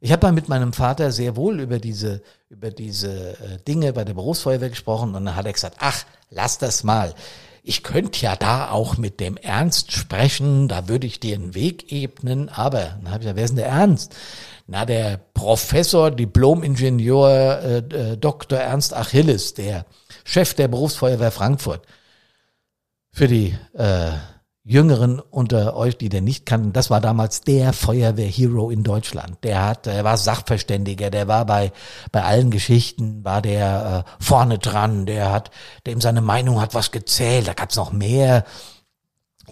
Ich 0.00 0.10
habe 0.10 0.26
mal 0.26 0.32
mit 0.32 0.48
meinem 0.48 0.72
Vater 0.72 1.12
sehr 1.12 1.36
wohl 1.36 1.60
über 1.60 1.78
diese, 1.78 2.22
über 2.50 2.72
diese 2.72 3.34
äh, 3.38 3.58
Dinge 3.66 3.92
bei 3.92 4.04
der 4.04 4.14
Berufsfeuerwehr 4.14 4.68
gesprochen 4.68 5.14
und 5.14 5.24
dann 5.24 5.36
hat 5.36 5.46
er 5.46 5.52
gesagt, 5.52 5.76
ach, 5.78 6.04
lass 6.28 6.58
das 6.58 6.82
mal. 6.82 7.14
Ich 7.62 7.84
könnte 7.84 8.20
ja 8.20 8.34
da 8.34 8.72
auch 8.72 8.96
mit 8.96 9.20
dem 9.20 9.36
Ernst 9.36 9.92
sprechen, 9.92 10.66
da 10.66 10.88
würde 10.88 11.06
ich 11.06 11.20
dir 11.20 11.36
einen 11.36 11.54
Weg 11.54 11.92
ebnen, 11.92 12.48
aber, 12.48 12.96
dann 13.00 13.12
habe 13.12 13.18
ich 13.18 13.20
gesagt, 13.20 13.36
wer 13.36 13.44
ist 13.44 13.50
denn 13.50 13.56
der 13.58 13.68
Ernst? 13.68 14.16
Na, 14.66 14.84
der 14.84 15.20
Professor, 15.34 16.10
Diplom-Ingenieur, 16.10 17.60
äh, 17.62 17.76
äh, 17.78 18.16
Dr. 18.16 18.58
Ernst 18.58 18.94
Achilles, 18.94 19.54
der 19.54 19.86
Chef 20.24 20.54
der 20.54 20.66
Berufsfeuerwehr 20.66 21.30
Frankfurt. 21.30 21.82
Für 23.14 23.28
die 23.28 23.54
äh, 23.74 24.12
Jüngeren 24.64 25.20
unter 25.20 25.76
euch, 25.76 25.98
die 25.98 26.08
den 26.08 26.24
nicht 26.24 26.46
kannten, 26.46 26.72
das 26.72 26.88
war 26.88 27.00
damals 27.00 27.42
der 27.42 27.72
Feuerwehrhero 27.72 28.70
in 28.70 28.84
Deutschland. 28.84 29.38
Der 29.42 29.66
hat, 29.66 29.86
der 29.86 30.04
war 30.04 30.16
Sachverständiger, 30.16 31.10
der 31.10 31.28
war 31.28 31.44
bei 31.44 31.72
bei 32.10 32.22
allen 32.22 32.50
Geschichten, 32.50 33.24
war 33.24 33.42
der 33.42 34.06
äh, 34.06 34.24
vorne 34.24 34.58
dran, 34.58 35.04
der 35.04 35.30
hat, 35.30 35.50
dem 35.86 36.00
seine 36.00 36.22
Meinung 36.22 36.60
hat 36.60 36.74
was 36.74 36.90
gezählt. 36.90 37.48
Da 37.48 37.54
gab's 37.54 37.76
noch 37.76 37.92
mehr 37.92 38.44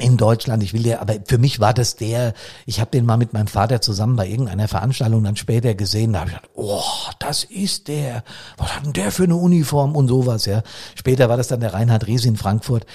in 0.00 0.16
Deutschland. 0.16 0.62
Ich 0.62 0.72
will 0.72 0.86
ja, 0.86 1.00
aber 1.00 1.14
für 1.26 1.38
mich 1.38 1.60
war 1.60 1.74
das 1.74 1.96
der, 1.96 2.34
ich 2.66 2.80
habe 2.80 2.90
den 2.90 3.06
mal 3.06 3.16
mit 3.16 3.32
meinem 3.32 3.46
Vater 3.46 3.80
zusammen 3.80 4.16
bei 4.16 4.26
irgendeiner 4.26 4.68
Veranstaltung 4.68 5.22
dann 5.22 5.36
später 5.36 5.74
gesehen. 5.74 6.12
Da 6.12 6.20
habe 6.20 6.30
ich 6.30 6.36
gedacht, 6.36 6.50
oh, 6.54 6.82
das 7.18 7.44
ist 7.44 7.88
der. 7.88 8.24
Was 8.56 8.74
hat 8.74 8.84
denn 8.84 8.92
der 8.92 9.12
für 9.12 9.24
eine 9.24 9.36
Uniform 9.36 9.94
und 9.94 10.08
sowas, 10.08 10.46
ja. 10.46 10.62
Später 10.94 11.28
war 11.28 11.36
das 11.36 11.48
dann 11.48 11.60
der 11.60 11.74
Reinhard 11.74 12.06
Ries 12.06 12.24
in 12.24 12.36
Frankfurt. 12.36 12.86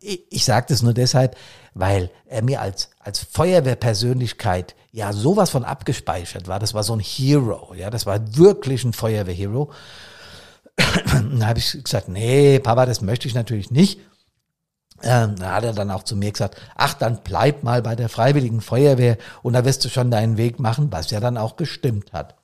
Ich, 0.00 0.22
ich 0.30 0.44
sage 0.44 0.66
das 0.68 0.82
nur 0.82 0.94
deshalb, 0.94 1.36
weil 1.74 2.10
er 2.26 2.42
mir 2.42 2.60
als, 2.60 2.90
als 2.98 3.20
Feuerwehrpersönlichkeit 3.20 4.74
ja 4.92 5.12
sowas 5.12 5.50
von 5.50 5.64
abgespeichert 5.64 6.48
war. 6.48 6.58
Das 6.58 6.74
war 6.74 6.82
so 6.82 6.94
ein 6.94 7.00
Hero, 7.00 7.74
ja. 7.74 7.90
Das 7.90 8.06
war 8.06 8.36
wirklich 8.36 8.84
ein 8.84 8.92
Feuerwehrhero. 8.92 9.70
da 11.38 11.46
habe 11.46 11.58
ich 11.58 11.84
gesagt, 11.84 12.08
nee, 12.08 12.58
Papa, 12.58 12.86
das 12.86 13.00
möchte 13.00 13.28
ich 13.28 13.34
natürlich 13.34 13.70
nicht. 13.70 14.00
Ähm, 15.02 15.36
da 15.36 15.54
hat 15.54 15.64
er 15.64 15.72
dann 15.72 15.90
auch 15.90 16.02
zu 16.02 16.16
mir 16.16 16.30
gesagt, 16.30 16.60
ach, 16.76 16.94
dann 16.94 17.20
bleib 17.24 17.62
mal 17.62 17.82
bei 17.82 17.96
der 17.96 18.08
Freiwilligen 18.08 18.60
Feuerwehr 18.60 19.16
und 19.42 19.54
da 19.54 19.64
wirst 19.64 19.84
du 19.84 19.88
schon 19.88 20.10
deinen 20.10 20.36
Weg 20.36 20.60
machen, 20.60 20.92
was 20.92 21.10
ja 21.10 21.20
dann 21.20 21.38
auch 21.38 21.56
gestimmt 21.56 22.12
hat. 22.12 22.36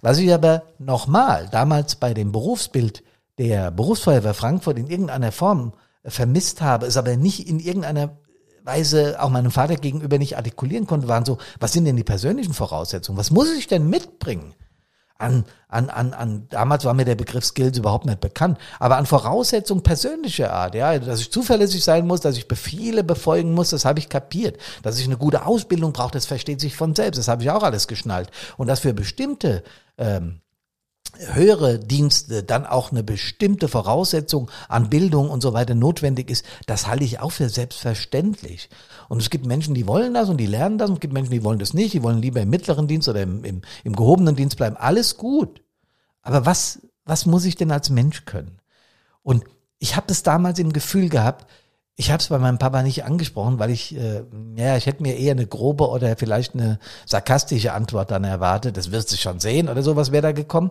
Was 0.00 0.18
ich 0.18 0.32
aber 0.32 0.62
nochmal 0.78 1.48
damals 1.50 1.96
bei 1.96 2.14
dem 2.14 2.30
Berufsbild 2.30 3.02
der 3.38 3.70
Berufsfeuerwehr 3.70 4.34
Frankfurt 4.34 4.78
in 4.78 4.88
irgendeiner 4.88 5.32
Form 5.32 5.72
vermisst 6.04 6.60
habe, 6.60 6.86
ist 6.86 6.96
aber 6.96 7.16
nicht 7.16 7.48
in 7.48 7.58
irgendeiner 7.58 8.16
Weise 8.64 9.20
auch 9.20 9.30
meinem 9.30 9.50
Vater 9.50 9.76
gegenüber 9.76 10.18
nicht 10.18 10.36
artikulieren 10.36 10.86
konnte, 10.86 11.08
waren 11.08 11.24
so, 11.24 11.38
was 11.58 11.72
sind 11.72 11.86
denn 11.86 11.96
die 11.96 12.04
persönlichen 12.04 12.52
Voraussetzungen? 12.52 13.18
Was 13.18 13.30
muss 13.30 13.50
ich 13.52 13.66
denn 13.66 13.88
mitbringen? 13.88 14.54
An, 15.18 15.44
an, 15.68 15.90
an, 15.90 16.14
an, 16.14 16.46
damals 16.48 16.84
war 16.84 16.94
mir 16.94 17.04
der 17.04 17.16
Begriff 17.16 17.44
Skills 17.44 17.76
überhaupt 17.76 18.06
nicht 18.06 18.20
bekannt, 18.20 18.56
aber 18.78 18.96
an 18.96 19.06
Voraussetzungen 19.06 19.82
persönlicher 19.82 20.52
Art, 20.52 20.76
ja, 20.76 20.96
dass 20.98 21.20
ich 21.20 21.32
zuverlässig 21.32 21.82
sein 21.82 22.06
muss, 22.06 22.20
dass 22.20 22.36
ich 22.36 22.46
Befehle 22.46 23.02
befolgen 23.02 23.52
muss, 23.52 23.70
das 23.70 23.84
habe 23.84 23.98
ich 23.98 24.08
kapiert. 24.08 24.58
Dass 24.82 24.98
ich 24.98 25.06
eine 25.06 25.16
gute 25.16 25.44
Ausbildung 25.44 25.92
brauche, 25.92 26.12
das 26.12 26.26
versteht 26.26 26.60
sich 26.60 26.76
von 26.76 26.94
selbst, 26.94 27.18
das 27.18 27.28
habe 27.28 27.42
ich 27.42 27.50
auch 27.50 27.64
alles 27.64 27.88
geschnallt. 27.88 28.30
Und 28.56 28.68
dass 28.68 28.80
für 28.80 28.94
bestimmte 28.94 29.64
ähm, 29.98 30.40
höhere 31.16 31.78
Dienste 31.78 32.42
dann 32.42 32.66
auch 32.66 32.90
eine 32.90 33.02
bestimmte 33.02 33.68
Voraussetzung 33.68 34.50
an 34.68 34.90
Bildung 34.90 35.30
und 35.30 35.40
so 35.40 35.52
weiter 35.52 35.74
notwendig 35.74 36.30
ist, 36.30 36.44
das 36.66 36.86
halte 36.86 37.04
ich 37.04 37.20
auch 37.20 37.32
für 37.32 37.48
selbstverständlich. 37.48 38.68
Und 39.08 39.20
es 39.20 39.30
gibt 39.30 39.46
Menschen, 39.46 39.74
die 39.74 39.86
wollen 39.86 40.14
das 40.14 40.28
und 40.28 40.36
die 40.36 40.46
lernen 40.46 40.78
das 40.78 40.90
und 40.90 40.96
es 40.96 41.00
gibt 41.00 41.14
Menschen, 41.14 41.32
die 41.32 41.44
wollen 41.44 41.58
das 41.58 41.74
nicht, 41.74 41.94
die 41.94 42.02
wollen 42.02 42.22
lieber 42.22 42.40
im 42.40 42.50
mittleren 42.50 42.86
Dienst 42.86 43.08
oder 43.08 43.22
im, 43.22 43.44
im, 43.44 43.62
im 43.84 43.96
gehobenen 43.96 44.36
Dienst 44.36 44.56
bleiben. 44.56 44.76
Alles 44.76 45.16
gut. 45.16 45.62
Aber 46.22 46.46
was, 46.46 46.80
was 47.04 47.26
muss 47.26 47.44
ich 47.44 47.56
denn 47.56 47.72
als 47.72 47.90
Mensch 47.90 48.24
können? 48.24 48.60
Und 49.22 49.44
ich 49.78 49.96
habe 49.96 50.06
das 50.06 50.22
damals 50.22 50.58
im 50.58 50.72
Gefühl 50.72 51.08
gehabt, 51.08 51.46
ich 52.00 52.12
habe 52.12 52.20
es 52.20 52.28
bei 52.28 52.38
meinem 52.38 52.58
Papa 52.58 52.84
nicht 52.84 53.04
angesprochen, 53.04 53.58
weil 53.58 53.70
ich, 53.70 53.96
äh, 53.96 54.22
ja, 54.54 54.76
ich 54.76 54.86
hätte 54.86 55.02
mir 55.02 55.16
eher 55.16 55.32
eine 55.32 55.48
grobe 55.48 55.88
oder 55.88 56.16
vielleicht 56.16 56.54
eine 56.54 56.78
sarkastische 57.04 57.72
Antwort 57.72 58.12
dann 58.12 58.22
erwartet. 58.22 58.76
Das 58.76 58.92
wirst 58.92 59.10
du 59.10 59.16
schon 59.16 59.40
sehen 59.40 59.68
oder 59.68 59.82
sowas 59.82 60.12
wäre 60.12 60.22
da 60.22 60.32
gekommen. 60.32 60.70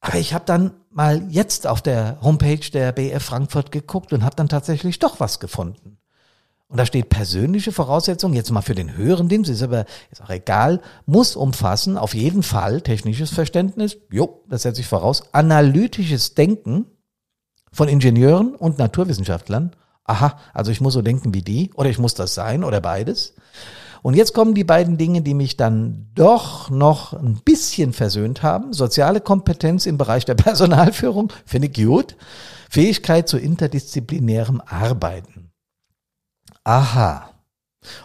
Aber 0.00 0.16
ich 0.16 0.32
habe 0.32 0.46
dann 0.46 0.72
mal 0.90 1.22
jetzt 1.28 1.66
auf 1.66 1.82
der 1.82 2.16
Homepage 2.22 2.70
der 2.72 2.92
BF 2.92 3.22
Frankfurt 3.22 3.70
geguckt 3.70 4.14
und 4.14 4.24
habe 4.24 4.34
dann 4.34 4.48
tatsächlich 4.48 4.98
doch 4.98 5.20
was 5.20 5.40
gefunden. 5.40 5.98
Und 6.68 6.78
da 6.78 6.86
steht 6.86 7.10
persönliche 7.10 7.70
Voraussetzungen, 7.70 8.32
jetzt 8.32 8.50
mal 8.50 8.62
für 8.62 8.74
den 8.74 8.96
höheren 8.96 9.28
Dienst, 9.28 9.50
ist 9.50 9.62
aber 9.62 9.84
ist 10.10 10.22
auch 10.22 10.30
egal, 10.30 10.80
muss 11.04 11.36
umfassen, 11.36 11.98
auf 11.98 12.14
jeden 12.14 12.42
Fall 12.42 12.80
technisches 12.80 13.28
Verständnis, 13.28 13.98
jo, 14.10 14.42
das 14.48 14.62
setze 14.62 14.80
ich 14.80 14.86
voraus, 14.86 15.22
analytisches 15.32 16.32
Denken 16.32 16.86
von 17.70 17.88
Ingenieuren 17.88 18.54
und 18.54 18.78
Naturwissenschaftlern. 18.78 19.76
Aha, 20.04 20.38
also 20.52 20.70
ich 20.70 20.80
muss 20.80 20.94
so 20.94 21.02
denken 21.02 21.32
wie 21.34 21.42
die, 21.42 21.70
oder 21.74 21.88
ich 21.88 21.98
muss 21.98 22.14
das 22.14 22.34
sein, 22.34 22.64
oder 22.64 22.80
beides. 22.80 23.34
Und 24.02 24.14
jetzt 24.14 24.34
kommen 24.34 24.54
die 24.54 24.64
beiden 24.64 24.98
Dinge, 24.98 25.22
die 25.22 25.34
mich 25.34 25.56
dann 25.56 26.10
doch 26.14 26.70
noch 26.70 27.12
ein 27.12 27.40
bisschen 27.44 27.92
versöhnt 27.92 28.42
haben. 28.42 28.72
Soziale 28.72 29.20
Kompetenz 29.20 29.86
im 29.86 29.96
Bereich 29.96 30.24
der 30.24 30.34
Personalführung, 30.36 31.32
finde 31.46 31.68
ich 31.68 31.74
gut. 31.74 32.16
Fähigkeit 32.68 33.28
zu 33.28 33.38
interdisziplinärem 33.38 34.60
Arbeiten. 34.66 35.52
Aha. 36.64 37.31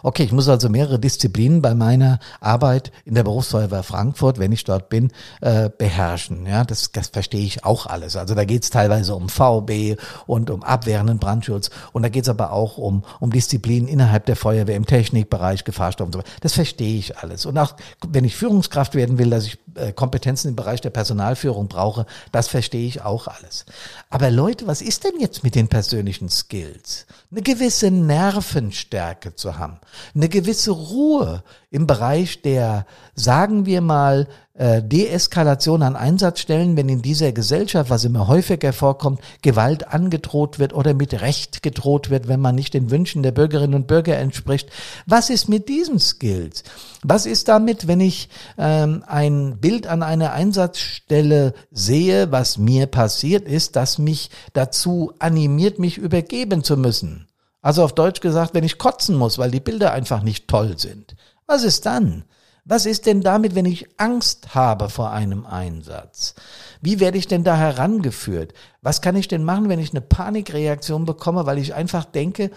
Okay, 0.04 0.24
ich 0.24 0.32
muss 0.32 0.50
also 0.50 0.70
mehrere 0.70 1.00
Disziplinen 1.00 1.62
bei 1.62 1.76
meiner 1.76 2.20
Arbeit 2.40 2.92
in 3.06 3.16
der 3.16 3.24
Berufsfeuerwehr 3.24 3.84
Frankfurt, 3.84 4.40
wenn 4.40 4.52
ich 4.52 4.64
dort 4.64 4.90
bin, 4.90 5.12
äh, 5.42 5.70
beherrschen. 5.70 6.46
Ja, 6.46 6.64
das, 6.64 6.92
das 6.92 7.10
verstehe 7.10 7.46
ich 7.46 7.64
auch 7.64 7.86
alles. 7.86 8.16
Also 8.16 8.36
da 8.36 8.46
geht 8.46 8.64
es 8.64 8.70
teilweise 8.70 9.16
um 9.16 9.30
VB 9.30 9.98
und 10.26 10.50
um 10.50 10.64
abwehrenden 10.64 11.20
Brandschutz 11.20 11.70
und 11.94 12.04
da 12.04 12.10
geht 12.10 12.24
es 12.24 12.30
aber 12.30 12.52
auch 12.52 12.78
um, 12.78 13.04
um 13.20 13.32
Disziplinen 13.32 13.88
innerhalb 13.88 14.26
der 14.26 14.36
Feuerwehr 14.36 14.76
im 14.76 14.86
Technikbereich, 14.86 15.64
Gefahrstoff 15.64 16.08
und 16.08 16.14
so 16.14 16.20
weiter. 16.20 16.30
Das 16.42 16.54
verstehe 16.54 16.98
ich 16.98 17.18
alles. 17.18 17.46
Und 17.46 17.58
auch 17.58 17.76
wenn 18.08 18.26
ich 18.26 18.36
Führungskraft 18.36 18.96
werden 18.96 19.18
will, 19.18 19.30
dass 19.30 19.46
ich 19.46 19.58
äh, 19.76 19.94
Kompetenzen 19.94 20.50
im 20.50 20.56
Bereich 20.56 20.82
der 20.82 20.90
Personalführung 20.90 21.68
brauche, 21.68 22.06
das 22.32 22.48
verstehe 22.48 22.88
ich 22.88 23.02
auch 23.02 23.28
alles. 23.28 23.66
Aber 24.10 24.32
Leute, 24.32 24.68
was 24.68 24.82
ist 24.82 25.04
denn 25.04 25.20
jetzt 25.20 25.44
mit 25.44 25.56
den 25.56 25.68
persönlichen 25.68 26.30
Skills? 26.30 27.06
Eine 27.32 27.42
gewisse 27.42 27.92
Nervenstärke 27.92 29.36
zu 29.36 29.58
haben, 29.58 29.67
eine 30.16 30.30
gewisse 30.30 30.72
Ruhe 30.72 31.44
im 31.70 31.88
Bereich 31.88 32.42
der, 32.42 32.86
sagen 33.14 33.66
wir 33.66 33.82
mal, 33.82 34.28
äh, 34.58 34.82
Deeskalation 34.82 35.84
an 35.84 35.96
Einsatzstellen, 35.96 36.76
wenn 36.78 36.90
in 36.90 37.02
dieser 37.02 37.32
Gesellschaft, 37.32 37.90
was 37.90 38.06
immer 38.06 38.28
häufiger 38.28 38.74
vorkommt, 38.74 39.22
Gewalt 39.42 39.94
angedroht 39.94 40.60
wird 40.60 40.74
oder 40.74 40.94
mit 40.94 41.22
Recht 41.22 41.62
gedroht 41.62 42.10
wird, 42.10 42.28
wenn 42.28 42.40
man 42.40 42.56
nicht 42.56 42.74
den 42.74 42.90
Wünschen 42.90 43.22
der 43.22 43.32
Bürgerinnen 43.32 43.76
und 43.76 43.88
Bürger 43.88 44.18
entspricht. 44.18 44.70
Was 45.06 45.30
ist 45.30 45.48
mit 45.48 45.70
diesen 45.70 46.00
Skills? 46.00 46.64
Was 47.04 47.26
ist 47.26 47.48
damit, 47.48 47.88
wenn 47.88 48.00
ich 48.00 48.30
ähm, 48.58 49.04
ein 49.06 49.58
Bild 49.60 49.86
an 49.88 50.02
einer 50.02 50.34
Einsatzstelle 50.34 51.54
sehe, 51.72 52.32
was 52.32 52.58
mir 52.58 52.88
passiert 52.88 53.48
ist, 53.48 53.76
das 53.76 54.00
mich 54.00 54.32
dazu 54.54 55.14
animiert, 55.20 55.78
mich 55.78 55.98
übergeben 55.98 56.64
zu 56.64 56.78
müssen? 56.78 57.28
Also 57.68 57.84
auf 57.84 57.92
Deutsch 57.92 58.22
gesagt, 58.22 58.54
wenn 58.54 58.64
ich 58.64 58.78
kotzen 58.78 59.18
muss, 59.18 59.38
weil 59.38 59.52
die 59.52 59.60
Bilder 59.60 59.92
einfach 59.92 60.22
nicht 60.22 60.48
toll 60.48 60.80
sind. 60.80 61.18
Was 61.48 61.64
ist 61.64 61.86
dann? 61.86 62.24
Was 62.64 62.86
ist 62.86 63.06
denn 63.06 63.20
damit, 63.20 63.56
wenn 63.56 63.66
ich 63.66 64.00
Angst 64.00 64.56
habe 64.56 64.90
vor 64.90 65.12
einem 65.12 65.46
Einsatz? 65.46 66.36
Wie 66.80 67.02
werde 67.02 67.18
ich 67.18 67.28
denn 67.28 67.44
da 67.44 67.58
herangeführt? 67.58 68.54
Was 68.82 69.02
kann 69.02 69.18
ich 69.18 69.28
denn 69.28 69.44
machen, 69.44 69.68
wenn 69.68 69.82
ich 69.82 69.90
eine 69.90 70.00
Panikreaktion 70.00 71.04
bekomme, 71.04 71.46
weil 71.46 71.58
ich 71.58 71.74
einfach 71.74 72.06
denke, 72.06 72.52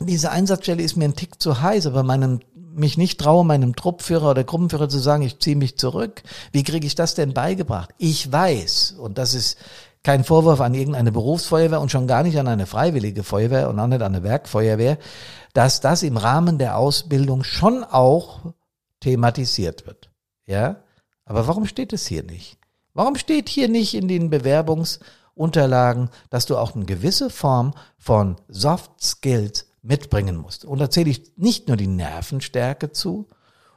diese 0.00 0.32
Einsatzstelle 0.32 0.82
ist 0.82 0.96
mir 0.96 1.04
ein 1.04 1.14
Tick 1.14 1.40
zu 1.40 1.62
heiß, 1.62 1.86
aber 1.86 2.02
meinem, 2.02 2.40
mich 2.52 2.98
nicht 2.98 3.20
traue, 3.20 3.44
meinem 3.44 3.76
Truppführer 3.76 4.32
oder 4.32 4.42
Gruppenführer 4.42 4.88
zu 4.88 4.98
sagen, 4.98 5.22
ich 5.22 5.38
ziehe 5.38 5.54
mich 5.54 5.78
zurück. 5.78 6.24
Wie 6.50 6.64
kriege 6.64 6.88
ich 6.88 6.96
das 6.96 7.14
denn 7.14 7.32
beigebracht? 7.32 7.90
Ich 7.98 8.32
weiß, 8.32 8.96
und 8.98 9.18
das 9.18 9.34
ist 9.34 9.56
kein 10.02 10.24
Vorwurf 10.24 10.60
an 10.60 10.74
irgendeine 10.74 11.12
Berufsfeuerwehr 11.12 11.80
und 11.80 11.90
schon 11.90 12.06
gar 12.06 12.22
nicht 12.22 12.38
an 12.38 12.48
eine 12.48 12.66
freiwillige 12.66 13.22
Feuerwehr 13.22 13.68
und 13.68 13.78
auch 13.78 13.86
nicht 13.86 14.02
an 14.02 14.14
eine 14.14 14.24
Werkfeuerwehr, 14.24 14.98
dass 15.52 15.80
das 15.80 16.02
im 16.02 16.16
Rahmen 16.16 16.58
der 16.58 16.78
Ausbildung 16.78 17.44
schon 17.44 17.84
auch 17.84 18.40
thematisiert 19.00 19.86
wird. 19.86 20.10
Ja? 20.46 20.82
Aber 21.24 21.46
warum 21.46 21.66
steht 21.66 21.92
es 21.92 22.06
hier 22.06 22.22
nicht? 22.22 22.58
Warum 22.94 23.16
steht 23.16 23.48
hier 23.48 23.68
nicht 23.68 23.94
in 23.94 24.08
den 24.08 24.30
Bewerbungsunterlagen, 24.30 26.10
dass 26.30 26.46
du 26.46 26.56
auch 26.56 26.74
eine 26.74 26.86
gewisse 26.86 27.30
Form 27.30 27.74
von 27.98 28.36
Soft 28.48 29.02
Skills 29.02 29.66
mitbringen 29.82 30.36
musst? 30.36 30.64
Und 30.64 30.78
da 30.78 30.90
zähle 30.90 31.10
ich 31.10 31.36
nicht 31.36 31.68
nur 31.68 31.76
die 31.76 31.86
Nervenstärke 31.86 32.90
zu 32.92 33.28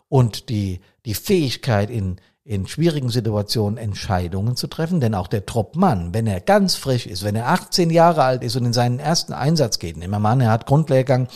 und 0.09 0.49
die, 0.49 0.81
die 1.05 1.13
Fähigkeit 1.13 1.89
in, 1.89 2.19
in 2.45 2.67
schwierigen 2.67 3.09
Situationen 3.09 3.77
Entscheidungen 3.77 4.57
zu 4.57 4.67
treffen, 4.67 4.99
denn 4.99 5.15
auch 5.15 5.27
der 5.27 5.45
Truppmann, 5.45 6.13
wenn 6.13 6.27
er 6.27 6.41
ganz 6.41 6.75
frisch 6.75 7.05
ist, 7.05 7.23
wenn 7.23 7.35
er 7.35 7.47
18 7.47 7.89
Jahre 7.89 8.23
alt 8.23 8.43
ist 8.43 8.57
und 8.57 8.65
in 8.65 8.73
seinen 8.73 8.99
ersten 8.99 9.31
Einsatz 9.31 9.79
geht, 9.79 9.95
nehmen 9.95 10.11
wir 10.11 10.19
mal 10.19 10.33
an, 10.33 10.41
er 10.41 10.51
hat 10.51 10.65
Grundlehrgang 10.65 11.29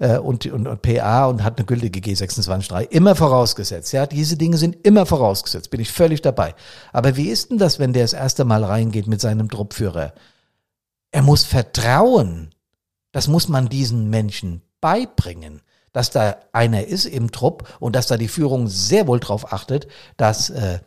äh, 0.00 0.18
und, 0.18 0.46
und, 0.46 0.66
und 0.66 0.82
PA 0.82 1.26
und 1.26 1.44
hat 1.44 1.58
eine 1.58 1.66
gültige 1.66 2.00
G263, 2.00 2.90
immer 2.90 3.14
vorausgesetzt. 3.14 3.92
Ja, 3.92 4.06
diese 4.06 4.36
Dinge 4.36 4.56
sind 4.56 4.84
immer 4.84 5.06
vorausgesetzt, 5.06 5.70
bin 5.70 5.80
ich 5.80 5.92
völlig 5.92 6.20
dabei. 6.20 6.56
Aber 6.92 7.16
wie 7.16 7.28
ist 7.28 7.50
denn 7.50 7.58
das, 7.58 7.78
wenn 7.78 7.92
der 7.92 8.02
das 8.02 8.12
erste 8.12 8.44
Mal 8.44 8.64
reingeht 8.64 9.06
mit 9.06 9.20
seinem 9.20 9.48
Truppführer? 9.48 10.14
Er 11.12 11.22
muss 11.22 11.44
vertrauen. 11.44 12.50
Das 13.12 13.28
muss 13.28 13.48
man 13.48 13.68
diesen 13.68 14.10
Menschen 14.10 14.62
beibringen 14.80 15.62
dass 15.92 16.10
da 16.10 16.36
einer 16.52 16.86
ist 16.86 17.06
im 17.06 17.32
Trupp 17.32 17.76
und 17.80 17.96
dass 17.96 18.06
da 18.06 18.16
die 18.16 18.28
Führung 18.28 18.68
sehr 18.68 19.06
wohl 19.06 19.20
drauf 19.20 19.52
achtet, 19.52 19.88
dass 20.16 20.50
äh, 20.50 20.80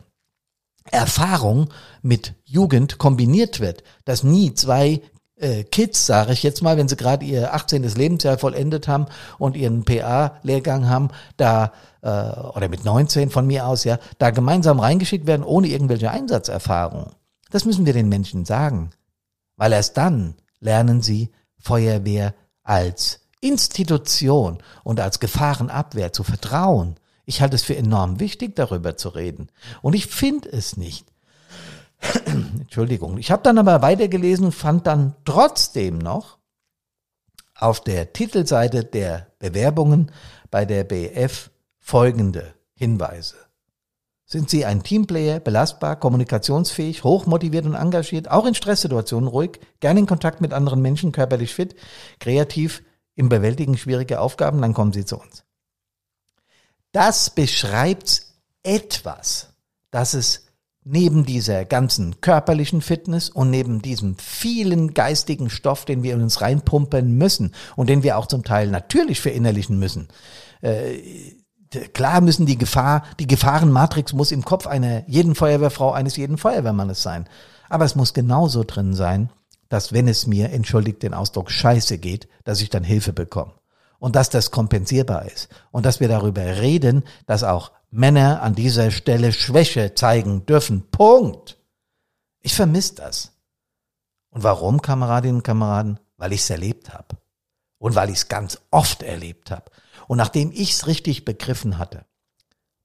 Erfahrung 0.90 1.70
mit 2.02 2.34
Jugend 2.44 2.98
kombiniert 2.98 3.60
wird, 3.60 3.82
dass 4.04 4.22
nie 4.22 4.54
zwei 4.54 5.00
äh, 5.36 5.64
Kids, 5.64 6.06
sage 6.06 6.32
ich 6.32 6.42
jetzt 6.42 6.62
mal, 6.62 6.76
wenn 6.76 6.88
sie 6.88 6.96
gerade 6.96 7.24
ihr 7.24 7.54
18. 7.54 7.82
Lebensjahr 7.82 8.38
vollendet 8.38 8.86
haben 8.86 9.06
und 9.38 9.56
ihren 9.56 9.84
PA-Lehrgang 9.84 10.88
haben, 10.88 11.08
da 11.36 11.72
äh, 12.02 12.08
oder 12.08 12.68
mit 12.68 12.84
19 12.84 13.30
von 13.30 13.46
mir 13.46 13.66
aus, 13.66 13.84
ja, 13.84 13.98
da 14.18 14.30
gemeinsam 14.30 14.78
reingeschickt 14.78 15.26
werden 15.26 15.42
ohne 15.42 15.68
irgendwelche 15.68 16.10
Einsatzerfahrung. 16.10 17.12
Das 17.50 17.64
müssen 17.64 17.86
wir 17.86 17.92
den 17.92 18.08
Menschen 18.08 18.44
sagen, 18.44 18.90
weil 19.56 19.72
erst 19.72 19.96
dann 19.96 20.34
lernen 20.60 21.02
sie 21.02 21.30
Feuerwehr 21.58 22.34
als 22.62 23.20
Institution 23.44 24.58
und 24.82 25.00
als 25.00 25.20
Gefahrenabwehr 25.20 26.12
zu 26.12 26.24
vertrauen. 26.24 26.96
Ich 27.26 27.40
halte 27.40 27.56
es 27.56 27.62
für 27.62 27.76
enorm 27.76 28.20
wichtig, 28.20 28.56
darüber 28.56 28.96
zu 28.96 29.10
reden. 29.10 29.48
Und 29.82 29.94
ich 29.94 30.06
finde 30.06 30.50
es 30.50 30.76
nicht. 30.76 31.06
Entschuldigung. 32.26 33.18
Ich 33.18 33.30
habe 33.30 33.42
dann 33.42 33.58
aber 33.58 33.82
weitergelesen 33.82 34.46
und 34.46 34.52
fand 34.52 34.86
dann 34.86 35.14
trotzdem 35.24 35.98
noch 35.98 36.38
auf 37.54 37.82
der 37.82 38.12
Titelseite 38.12 38.84
der 38.84 39.28
Bewerbungen 39.38 40.10
bei 40.50 40.64
der 40.64 40.84
BF 40.84 41.50
folgende 41.78 42.54
Hinweise. 42.74 43.36
Sind 44.26 44.48
Sie 44.48 44.64
ein 44.64 44.82
Teamplayer, 44.82 45.38
belastbar, 45.38 45.96
kommunikationsfähig, 45.96 47.04
hochmotiviert 47.04 47.66
und 47.66 47.74
engagiert, 47.74 48.30
auch 48.30 48.46
in 48.46 48.54
Stresssituationen 48.54 49.28
ruhig, 49.28 49.60
gerne 49.80 50.00
in 50.00 50.06
Kontakt 50.06 50.40
mit 50.40 50.52
anderen 50.54 50.80
Menschen, 50.80 51.12
körperlich 51.12 51.54
fit, 51.54 51.76
kreativ, 52.18 52.82
im 53.14 53.28
Bewältigen 53.28 53.76
schwieriger 53.76 54.20
Aufgaben, 54.20 54.60
dann 54.60 54.74
kommen 54.74 54.92
Sie 54.92 55.04
zu 55.04 55.18
uns. 55.18 55.44
Das 56.92 57.30
beschreibt 57.30 58.26
etwas, 58.62 59.50
dass 59.90 60.14
es 60.14 60.46
neben 60.84 61.24
dieser 61.24 61.64
ganzen 61.64 62.20
körperlichen 62.20 62.82
Fitness 62.82 63.30
und 63.30 63.50
neben 63.50 63.80
diesem 63.80 64.16
vielen 64.18 64.92
geistigen 64.92 65.48
Stoff, 65.48 65.86
den 65.86 66.02
wir 66.02 66.14
in 66.14 66.22
uns 66.22 66.42
reinpumpen 66.42 67.16
müssen 67.16 67.54
und 67.74 67.88
den 67.88 68.02
wir 68.02 68.18
auch 68.18 68.26
zum 68.26 68.44
Teil 68.44 68.68
natürlich 68.68 69.20
verinnerlichen 69.20 69.78
müssen, 69.78 70.08
äh, 70.60 71.00
klar 71.94 72.20
müssen 72.20 72.46
die 72.46 72.58
Gefahr, 72.58 73.02
die 73.18 73.26
Gefahrenmatrix 73.26 74.12
muss 74.12 74.30
im 74.30 74.44
Kopf 74.44 74.66
einer 74.66 75.08
jeden 75.08 75.34
Feuerwehrfrau, 75.34 75.92
eines 75.92 76.16
jeden 76.16 76.38
Feuerwehrmannes 76.38 77.02
sein. 77.02 77.28
Aber 77.68 77.84
es 77.84 77.96
muss 77.96 78.14
genauso 78.14 78.62
drin 78.62 78.94
sein, 78.94 79.30
dass 79.74 79.92
wenn 79.92 80.06
es 80.06 80.28
mir, 80.28 80.52
entschuldigt 80.52 81.02
den 81.02 81.14
Ausdruck, 81.14 81.50
scheiße 81.50 81.98
geht, 81.98 82.28
dass 82.44 82.60
ich 82.60 82.70
dann 82.70 82.84
Hilfe 82.84 83.12
bekomme. 83.12 83.54
Und 83.98 84.14
dass 84.14 84.30
das 84.30 84.52
kompensierbar 84.52 85.24
ist. 85.24 85.48
Und 85.72 85.84
dass 85.84 85.98
wir 85.98 86.06
darüber 86.06 86.42
reden, 86.42 87.02
dass 87.26 87.42
auch 87.42 87.72
Männer 87.90 88.40
an 88.40 88.54
dieser 88.54 88.92
Stelle 88.92 89.32
Schwäche 89.32 89.92
zeigen 89.96 90.46
dürfen. 90.46 90.88
Punkt. 90.92 91.58
Ich 92.40 92.54
vermisse 92.54 92.94
das. 92.94 93.32
Und 94.30 94.44
warum, 94.44 94.80
Kameradinnen 94.80 95.38
und 95.38 95.42
Kameraden? 95.42 95.98
Weil 96.18 96.32
ich 96.32 96.42
es 96.42 96.50
erlebt 96.50 96.94
habe. 96.94 97.16
Und 97.78 97.96
weil 97.96 98.10
ich 98.10 98.18
es 98.18 98.28
ganz 98.28 98.60
oft 98.70 99.02
erlebt 99.02 99.50
habe. 99.50 99.72
Und 100.06 100.18
nachdem 100.18 100.52
ich 100.52 100.74
es 100.74 100.86
richtig 100.86 101.24
begriffen 101.24 101.78
hatte, 101.78 102.04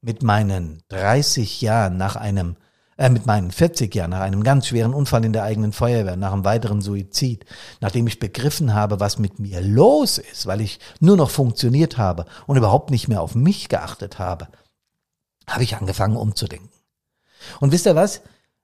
mit 0.02 0.24
meinen 0.24 0.82
30 0.88 1.62
Jahren 1.62 1.98
nach 1.98 2.16
einem 2.16 2.56
äh, 3.00 3.10
mit 3.10 3.26
meinen 3.26 3.50
40 3.50 3.96
Jahren, 3.96 4.12
nach 4.12 4.20
einem 4.20 4.44
ganz 4.44 4.68
schweren 4.68 4.94
Unfall 4.94 5.24
in 5.24 5.32
der 5.32 5.44
eigenen 5.44 5.72
Feuerwehr, 5.72 6.18
nach 6.18 6.34
einem 6.34 6.44
weiteren 6.44 6.82
Suizid, 6.82 7.46
nachdem 7.80 8.08
ich 8.08 8.20
begriffen 8.20 8.74
habe, 8.74 9.00
was 9.00 9.18
mit 9.18 9.40
mir 9.40 9.62
los 9.62 10.18
ist, 10.18 10.48
weil 10.48 10.60
ich 10.60 10.82
nur 11.00 11.16
noch 11.16 11.30
funktioniert 11.30 11.98
habe 11.98 12.26
und 12.46 12.58
überhaupt 12.58 12.92
nicht 12.92 13.08
mehr 13.08 13.22
auf 13.22 13.36
mich 13.36 13.70
geachtet 13.70 14.20
habe, 14.20 14.50
habe 15.48 15.64
ich 15.64 15.78
angefangen 15.78 16.18
umzudenken. 16.18 16.70
Und 17.62 17.72
wisst 17.72 17.86
ihr 17.86 17.96
was? 17.96 18.20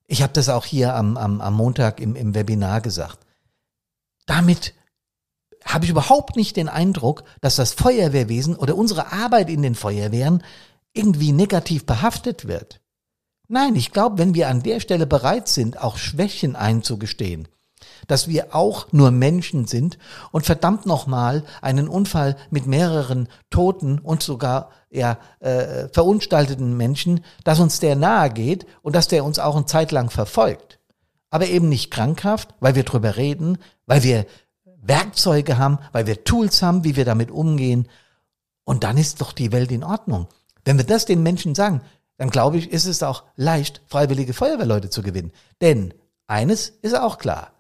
Ich 0.06 0.22
habe 0.22 0.34
das 0.34 0.50
auch 0.50 0.66
hier 0.66 0.96
am, 0.96 1.16
am, 1.16 1.40
am 1.40 1.54
Montag 1.54 2.02
im, 2.02 2.18
im 2.18 2.36
Webinar 2.36 2.82
gesagt. 2.82 3.20
Damit 4.26 4.74
habe 5.64 5.86
ich 5.86 5.92
überhaupt 5.92 6.36
nicht 6.36 6.58
den 6.58 6.68
Eindruck, 6.68 7.24
dass 7.40 7.56
das 7.56 7.72
Feuerwehrwesen 7.72 8.58
oder 8.58 8.76
unsere 8.76 9.14
Arbeit 9.14 9.50
in 9.50 9.62
den 9.62 9.76
Feuerwehren 9.76 10.44
irgendwie 10.92 11.32
negativ 11.32 11.86
behaftet 11.86 12.50
wird. 12.50 12.82
Nein, 13.48 13.76
ich 13.76 13.92
glaube, 13.92 14.18
wenn 14.18 14.34
wir 14.34 14.50
an 14.50 14.64
der 14.64 14.80
Stelle 14.80 15.06
bereit 15.06 15.48
sind, 15.48 15.80
auch 15.82 15.98
Schwächen 15.98 16.56
einzugestehen, 16.56 17.48
dass 18.08 18.28
wir 18.28 18.56
auch 18.56 18.92
nur 18.92 19.12
Menschen 19.12 19.68
sind 19.68 19.98
und 20.32 20.46
verdammt 20.46 20.86
nochmal 20.86 21.44
einen 21.62 21.88
Unfall 21.88 22.38
mit 22.50 22.68
mehreren 22.68 23.28
Toten 23.50 24.00
und 24.00 24.24
sogar 24.24 24.70
ja, 24.90 25.18
äh, 25.40 25.88
verunstalteten 25.90 26.76
Menschen, 26.78 27.24
dass 27.44 27.60
uns 27.60 27.80
der 27.80 27.96
nahe 27.96 28.30
geht 28.32 28.66
und 28.82 28.96
dass 28.96 29.08
der 29.08 29.26
uns 29.26 29.40
auch 29.40 29.56
eine 29.56 29.66
Zeit 29.66 29.92
lang 29.92 30.10
verfolgt. 30.10 30.80
Aber 31.30 31.48
eben 31.48 31.70
nicht 31.70 31.92
krankhaft, 31.92 32.50
weil 32.60 32.76
wir 32.76 32.84
drüber 32.84 33.18
reden, 33.18 33.58
weil 33.86 34.04
wir 34.04 34.26
Werkzeuge 34.82 35.58
haben, 35.58 35.80
weil 35.92 36.08
wir 36.08 36.24
Tools 36.24 36.62
haben, 36.62 36.84
wie 36.84 36.96
wir 36.96 37.06
damit 37.06 37.32
umgehen. 37.32 37.88
Und 38.64 38.84
dann 38.84 38.98
ist 38.98 39.22
doch 39.22 39.34
die 39.34 39.52
Welt 39.52 39.72
in 39.72 39.84
Ordnung. 39.84 40.28
Wenn 40.64 40.78
wir 40.78 40.86
das 40.86 41.06
den 41.06 41.24
Menschen 41.24 41.56
sagen, 41.56 41.82
dann 42.18 42.30
glaube 42.30 42.58
ich, 42.58 42.72
ist 42.72 42.86
es 42.86 43.04
auch 43.04 43.24
leicht, 43.36 43.82
freiwillige 43.88 44.34
Feuerwehrleute 44.34 44.90
zu 44.90 45.02
gewinnen. 45.02 45.32
Denn 45.62 45.94
eines 46.28 46.70
ist 46.82 46.98
auch 46.98 47.18
klar. 47.18 47.52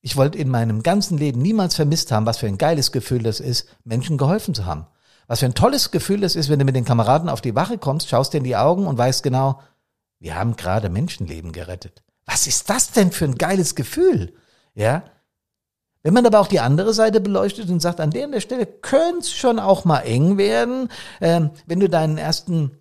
Ich 0.00 0.16
wollte 0.16 0.38
in 0.38 0.48
meinem 0.48 0.82
ganzen 0.82 1.18
Leben 1.18 1.42
niemals 1.42 1.74
vermisst 1.74 2.12
haben, 2.12 2.26
was 2.26 2.38
für 2.38 2.46
ein 2.46 2.58
geiles 2.58 2.92
Gefühl 2.92 3.22
das 3.22 3.40
ist, 3.40 3.68
Menschen 3.84 4.18
geholfen 4.18 4.54
zu 4.54 4.64
haben. 4.64 4.86
Was 5.26 5.40
für 5.40 5.46
ein 5.46 5.54
tolles 5.54 5.90
Gefühl 5.90 6.20
das 6.20 6.36
ist, 6.36 6.48
wenn 6.48 6.60
du 6.60 6.64
mit 6.64 6.76
den 6.76 6.84
Kameraden 6.84 7.28
auf 7.28 7.40
die 7.40 7.56
Wache 7.56 7.78
kommst, 7.78 8.08
schaust 8.08 8.32
dir 8.32 8.38
in 8.38 8.44
die 8.44 8.56
Augen 8.56 8.86
und 8.86 8.96
weißt 8.96 9.24
genau, 9.24 9.60
wir 10.20 10.36
haben 10.36 10.54
gerade 10.54 10.88
Menschenleben 10.88 11.50
gerettet. 11.50 12.04
Was 12.24 12.46
ist 12.46 12.70
das 12.70 12.92
denn 12.92 13.10
für 13.10 13.24
ein 13.24 13.36
geiles 13.36 13.74
Gefühl? 13.74 14.34
Ja? 14.74 15.04
Wenn 16.02 16.14
man 16.14 16.24
aber 16.24 16.38
auch 16.38 16.46
die 16.46 16.60
andere 16.60 16.94
Seite 16.94 17.20
beleuchtet 17.20 17.68
und 17.68 17.80
sagt, 17.80 17.98
an 17.98 18.10
der, 18.12 18.28
der 18.28 18.40
Stelle 18.40 18.66
könnte 18.66 19.20
es 19.20 19.32
schon 19.32 19.58
auch 19.58 19.84
mal 19.84 20.00
eng 20.00 20.38
werden, 20.38 20.88
ähm, 21.20 21.50
wenn 21.66 21.80
du 21.80 21.88
deinen 21.88 22.16
ersten 22.16 22.78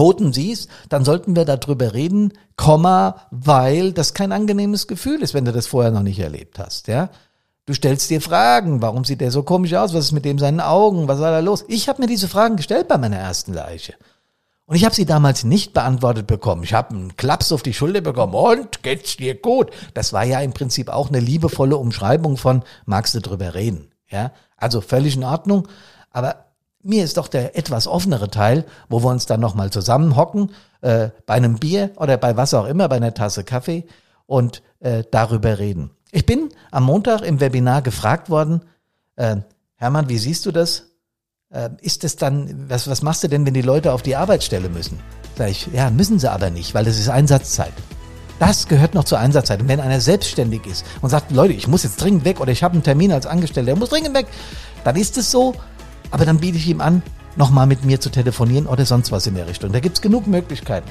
Toten 0.00 0.32
siehst, 0.32 0.70
dann 0.88 1.04
sollten 1.04 1.36
wir 1.36 1.44
darüber 1.44 1.92
reden, 1.92 2.32
Komma, 2.56 3.16
weil 3.30 3.92
das 3.92 4.14
kein 4.14 4.32
angenehmes 4.32 4.86
Gefühl 4.86 5.20
ist, 5.20 5.34
wenn 5.34 5.44
du 5.44 5.52
das 5.52 5.66
vorher 5.66 5.90
noch 5.90 6.02
nicht 6.02 6.18
erlebt 6.18 6.58
hast, 6.58 6.88
ja. 6.88 7.10
Du 7.66 7.74
stellst 7.74 8.08
dir 8.08 8.22
Fragen, 8.22 8.80
warum 8.80 9.04
sieht 9.04 9.20
der 9.20 9.30
so 9.30 9.42
komisch 9.42 9.74
aus, 9.74 9.92
was 9.92 10.06
ist 10.06 10.12
mit 10.12 10.24
dem 10.24 10.38
seinen 10.38 10.60
Augen, 10.60 11.06
was 11.06 11.20
war 11.20 11.30
da 11.30 11.40
los? 11.40 11.66
Ich 11.68 11.86
habe 11.86 12.00
mir 12.00 12.08
diese 12.08 12.28
Fragen 12.28 12.56
gestellt 12.56 12.88
bei 12.88 12.96
meiner 12.96 13.18
ersten 13.18 13.52
Leiche. 13.52 13.92
Und 14.64 14.76
ich 14.76 14.86
habe 14.86 14.94
sie 14.94 15.04
damals 15.04 15.44
nicht 15.44 15.74
beantwortet 15.74 16.26
bekommen. 16.26 16.62
Ich 16.62 16.72
habe 16.72 16.94
einen 16.94 17.16
Klaps 17.16 17.52
auf 17.52 17.62
die 17.62 17.74
Schulter 17.74 18.00
bekommen. 18.00 18.32
Und 18.32 18.82
geht's 18.82 19.18
dir 19.18 19.34
gut? 19.34 19.70
Das 19.92 20.14
war 20.14 20.24
ja 20.24 20.40
im 20.40 20.54
Prinzip 20.54 20.88
auch 20.88 21.10
eine 21.10 21.20
liebevolle 21.20 21.76
Umschreibung 21.76 22.38
von 22.38 22.62
magst 22.86 23.14
du 23.14 23.20
drüber 23.20 23.54
reden, 23.54 23.90
ja? 24.08 24.32
Also 24.56 24.80
völlig 24.80 25.16
in 25.16 25.24
Ordnung, 25.24 25.68
aber 26.10 26.49
mir 26.82 27.04
ist 27.04 27.16
doch 27.16 27.28
der 27.28 27.56
etwas 27.56 27.86
offenere 27.86 28.30
Teil, 28.30 28.64
wo 28.88 29.02
wir 29.02 29.10
uns 29.10 29.26
dann 29.26 29.40
nochmal 29.40 29.70
zusammenhocken, 29.70 30.52
äh, 30.80 31.10
bei 31.26 31.34
einem 31.34 31.58
Bier 31.58 31.90
oder 31.96 32.16
bei 32.16 32.36
was 32.36 32.54
auch 32.54 32.66
immer, 32.66 32.88
bei 32.88 32.96
einer 32.96 33.14
Tasse 33.14 33.44
Kaffee 33.44 33.86
und 34.26 34.62
äh, 34.80 35.04
darüber 35.10 35.58
reden. 35.58 35.90
Ich 36.12 36.26
bin 36.26 36.48
am 36.70 36.84
Montag 36.84 37.22
im 37.22 37.40
Webinar 37.40 37.82
gefragt 37.82 38.30
worden, 38.30 38.62
äh, 39.16 39.36
Hermann, 39.76 40.08
wie 40.08 40.18
siehst 40.18 40.46
du 40.46 40.52
das? 40.52 40.86
Äh, 41.50 41.70
ist 41.80 42.04
es 42.04 42.16
dann, 42.16 42.68
was, 42.68 42.88
was 42.88 43.02
machst 43.02 43.22
du 43.24 43.28
denn, 43.28 43.46
wenn 43.46 43.54
die 43.54 43.62
Leute 43.62 43.92
auf 43.92 44.02
die 44.02 44.16
Arbeitsstelle 44.16 44.68
müssen? 44.68 45.00
Sag 45.36 45.50
ich, 45.50 45.68
ja, 45.72 45.90
müssen 45.90 46.18
sie 46.18 46.30
aber 46.30 46.50
nicht, 46.50 46.74
weil 46.74 46.84
das 46.84 46.98
ist 46.98 47.08
Einsatzzeit. 47.08 47.72
Das 48.38 48.68
gehört 48.68 48.94
noch 48.94 49.04
zur 49.04 49.18
Einsatzzeit. 49.18 49.60
Und 49.60 49.68
wenn 49.68 49.80
einer 49.80 50.00
selbstständig 50.00 50.66
ist 50.66 50.84
und 51.02 51.10
sagt, 51.10 51.30
Leute, 51.30 51.52
ich 51.52 51.68
muss 51.68 51.82
jetzt 51.82 52.00
dringend 52.00 52.24
weg 52.24 52.40
oder 52.40 52.52
ich 52.52 52.62
habe 52.62 52.72
einen 52.72 52.82
Termin 52.82 53.12
als 53.12 53.26
Angestellter, 53.26 53.66
der 53.66 53.76
muss 53.76 53.90
dringend 53.90 54.14
weg, 54.14 54.26
dann 54.82 54.96
ist 54.96 55.18
es 55.18 55.30
so, 55.30 55.54
aber 56.10 56.24
dann 56.24 56.38
biete 56.38 56.56
ich 56.58 56.68
ihm 56.68 56.80
an, 56.80 57.02
nochmal 57.36 57.66
mit 57.66 57.84
mir 57.84 58.00
zu 58.00 58.10
telefonieren 58.10 58.66
oder 58.66 58.84
sonst 58.84 59.12
was 59.12 59.26
in 59.26 59.34
der 59.34 59.46
Richtung. 59.46 59.72
Da 59.72 59.80
gibt's 59.80 60.00
genug 60.00 60.26
Möglichkeiten. 60.26 60.90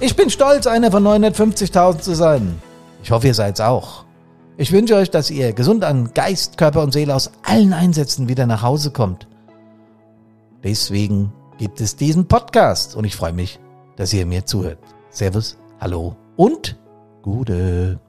Ich 0.00 0.16
bin 0.16 0.30
stolz, 0.30 0.66
einer 0.66 0.90
von 0.90 1.04
950.000 1.04 1.98
zu 1.98 2.14
sein. 2.14 2.60
Ich 3.02 3.10
hoffe, 3.10 3.28
ihr 3.28 3.34
seid's 3.34 3.60
auch. 3.60 4.04
Ich 4.56 4.72
wünsche 4.72 4.96
euch, 4.96 5.10
dass 5.10 5.30
ihr 5.30 5.52
gesund 5.52 5.84
an 5.84 6.14
Geist, 6.14 6.58
Körper 6.58 6.82
und 6.82 6.92
Seele 6.92 7.14
aus 7.14 7.32
allen 7.42 7.72
Einsätzen 7.72 8.28
wieder 8.28 8.46
nach 8.46 8.62
Hause 8.62 8.90
kommt. 8.90 9.26
Deswegen 10.62 11.32
gibt 11.58 11.80
es 11.80 11.96
diesen 11.96 12.26
Podcast 12.26 12.96
und 12.96 13.04
ich 13.04 13.16
freue 13.16 13.32
mich, 13.32 13.58
dass 13.96 14.12
ihr 14.12 14.26
mir 14.26 14.46
zuhört. 14.46 14.78
Servus, 15.10 15.56
hallo 15.80 16.16
und 16.36 16.76
Gude. 17.22 18.00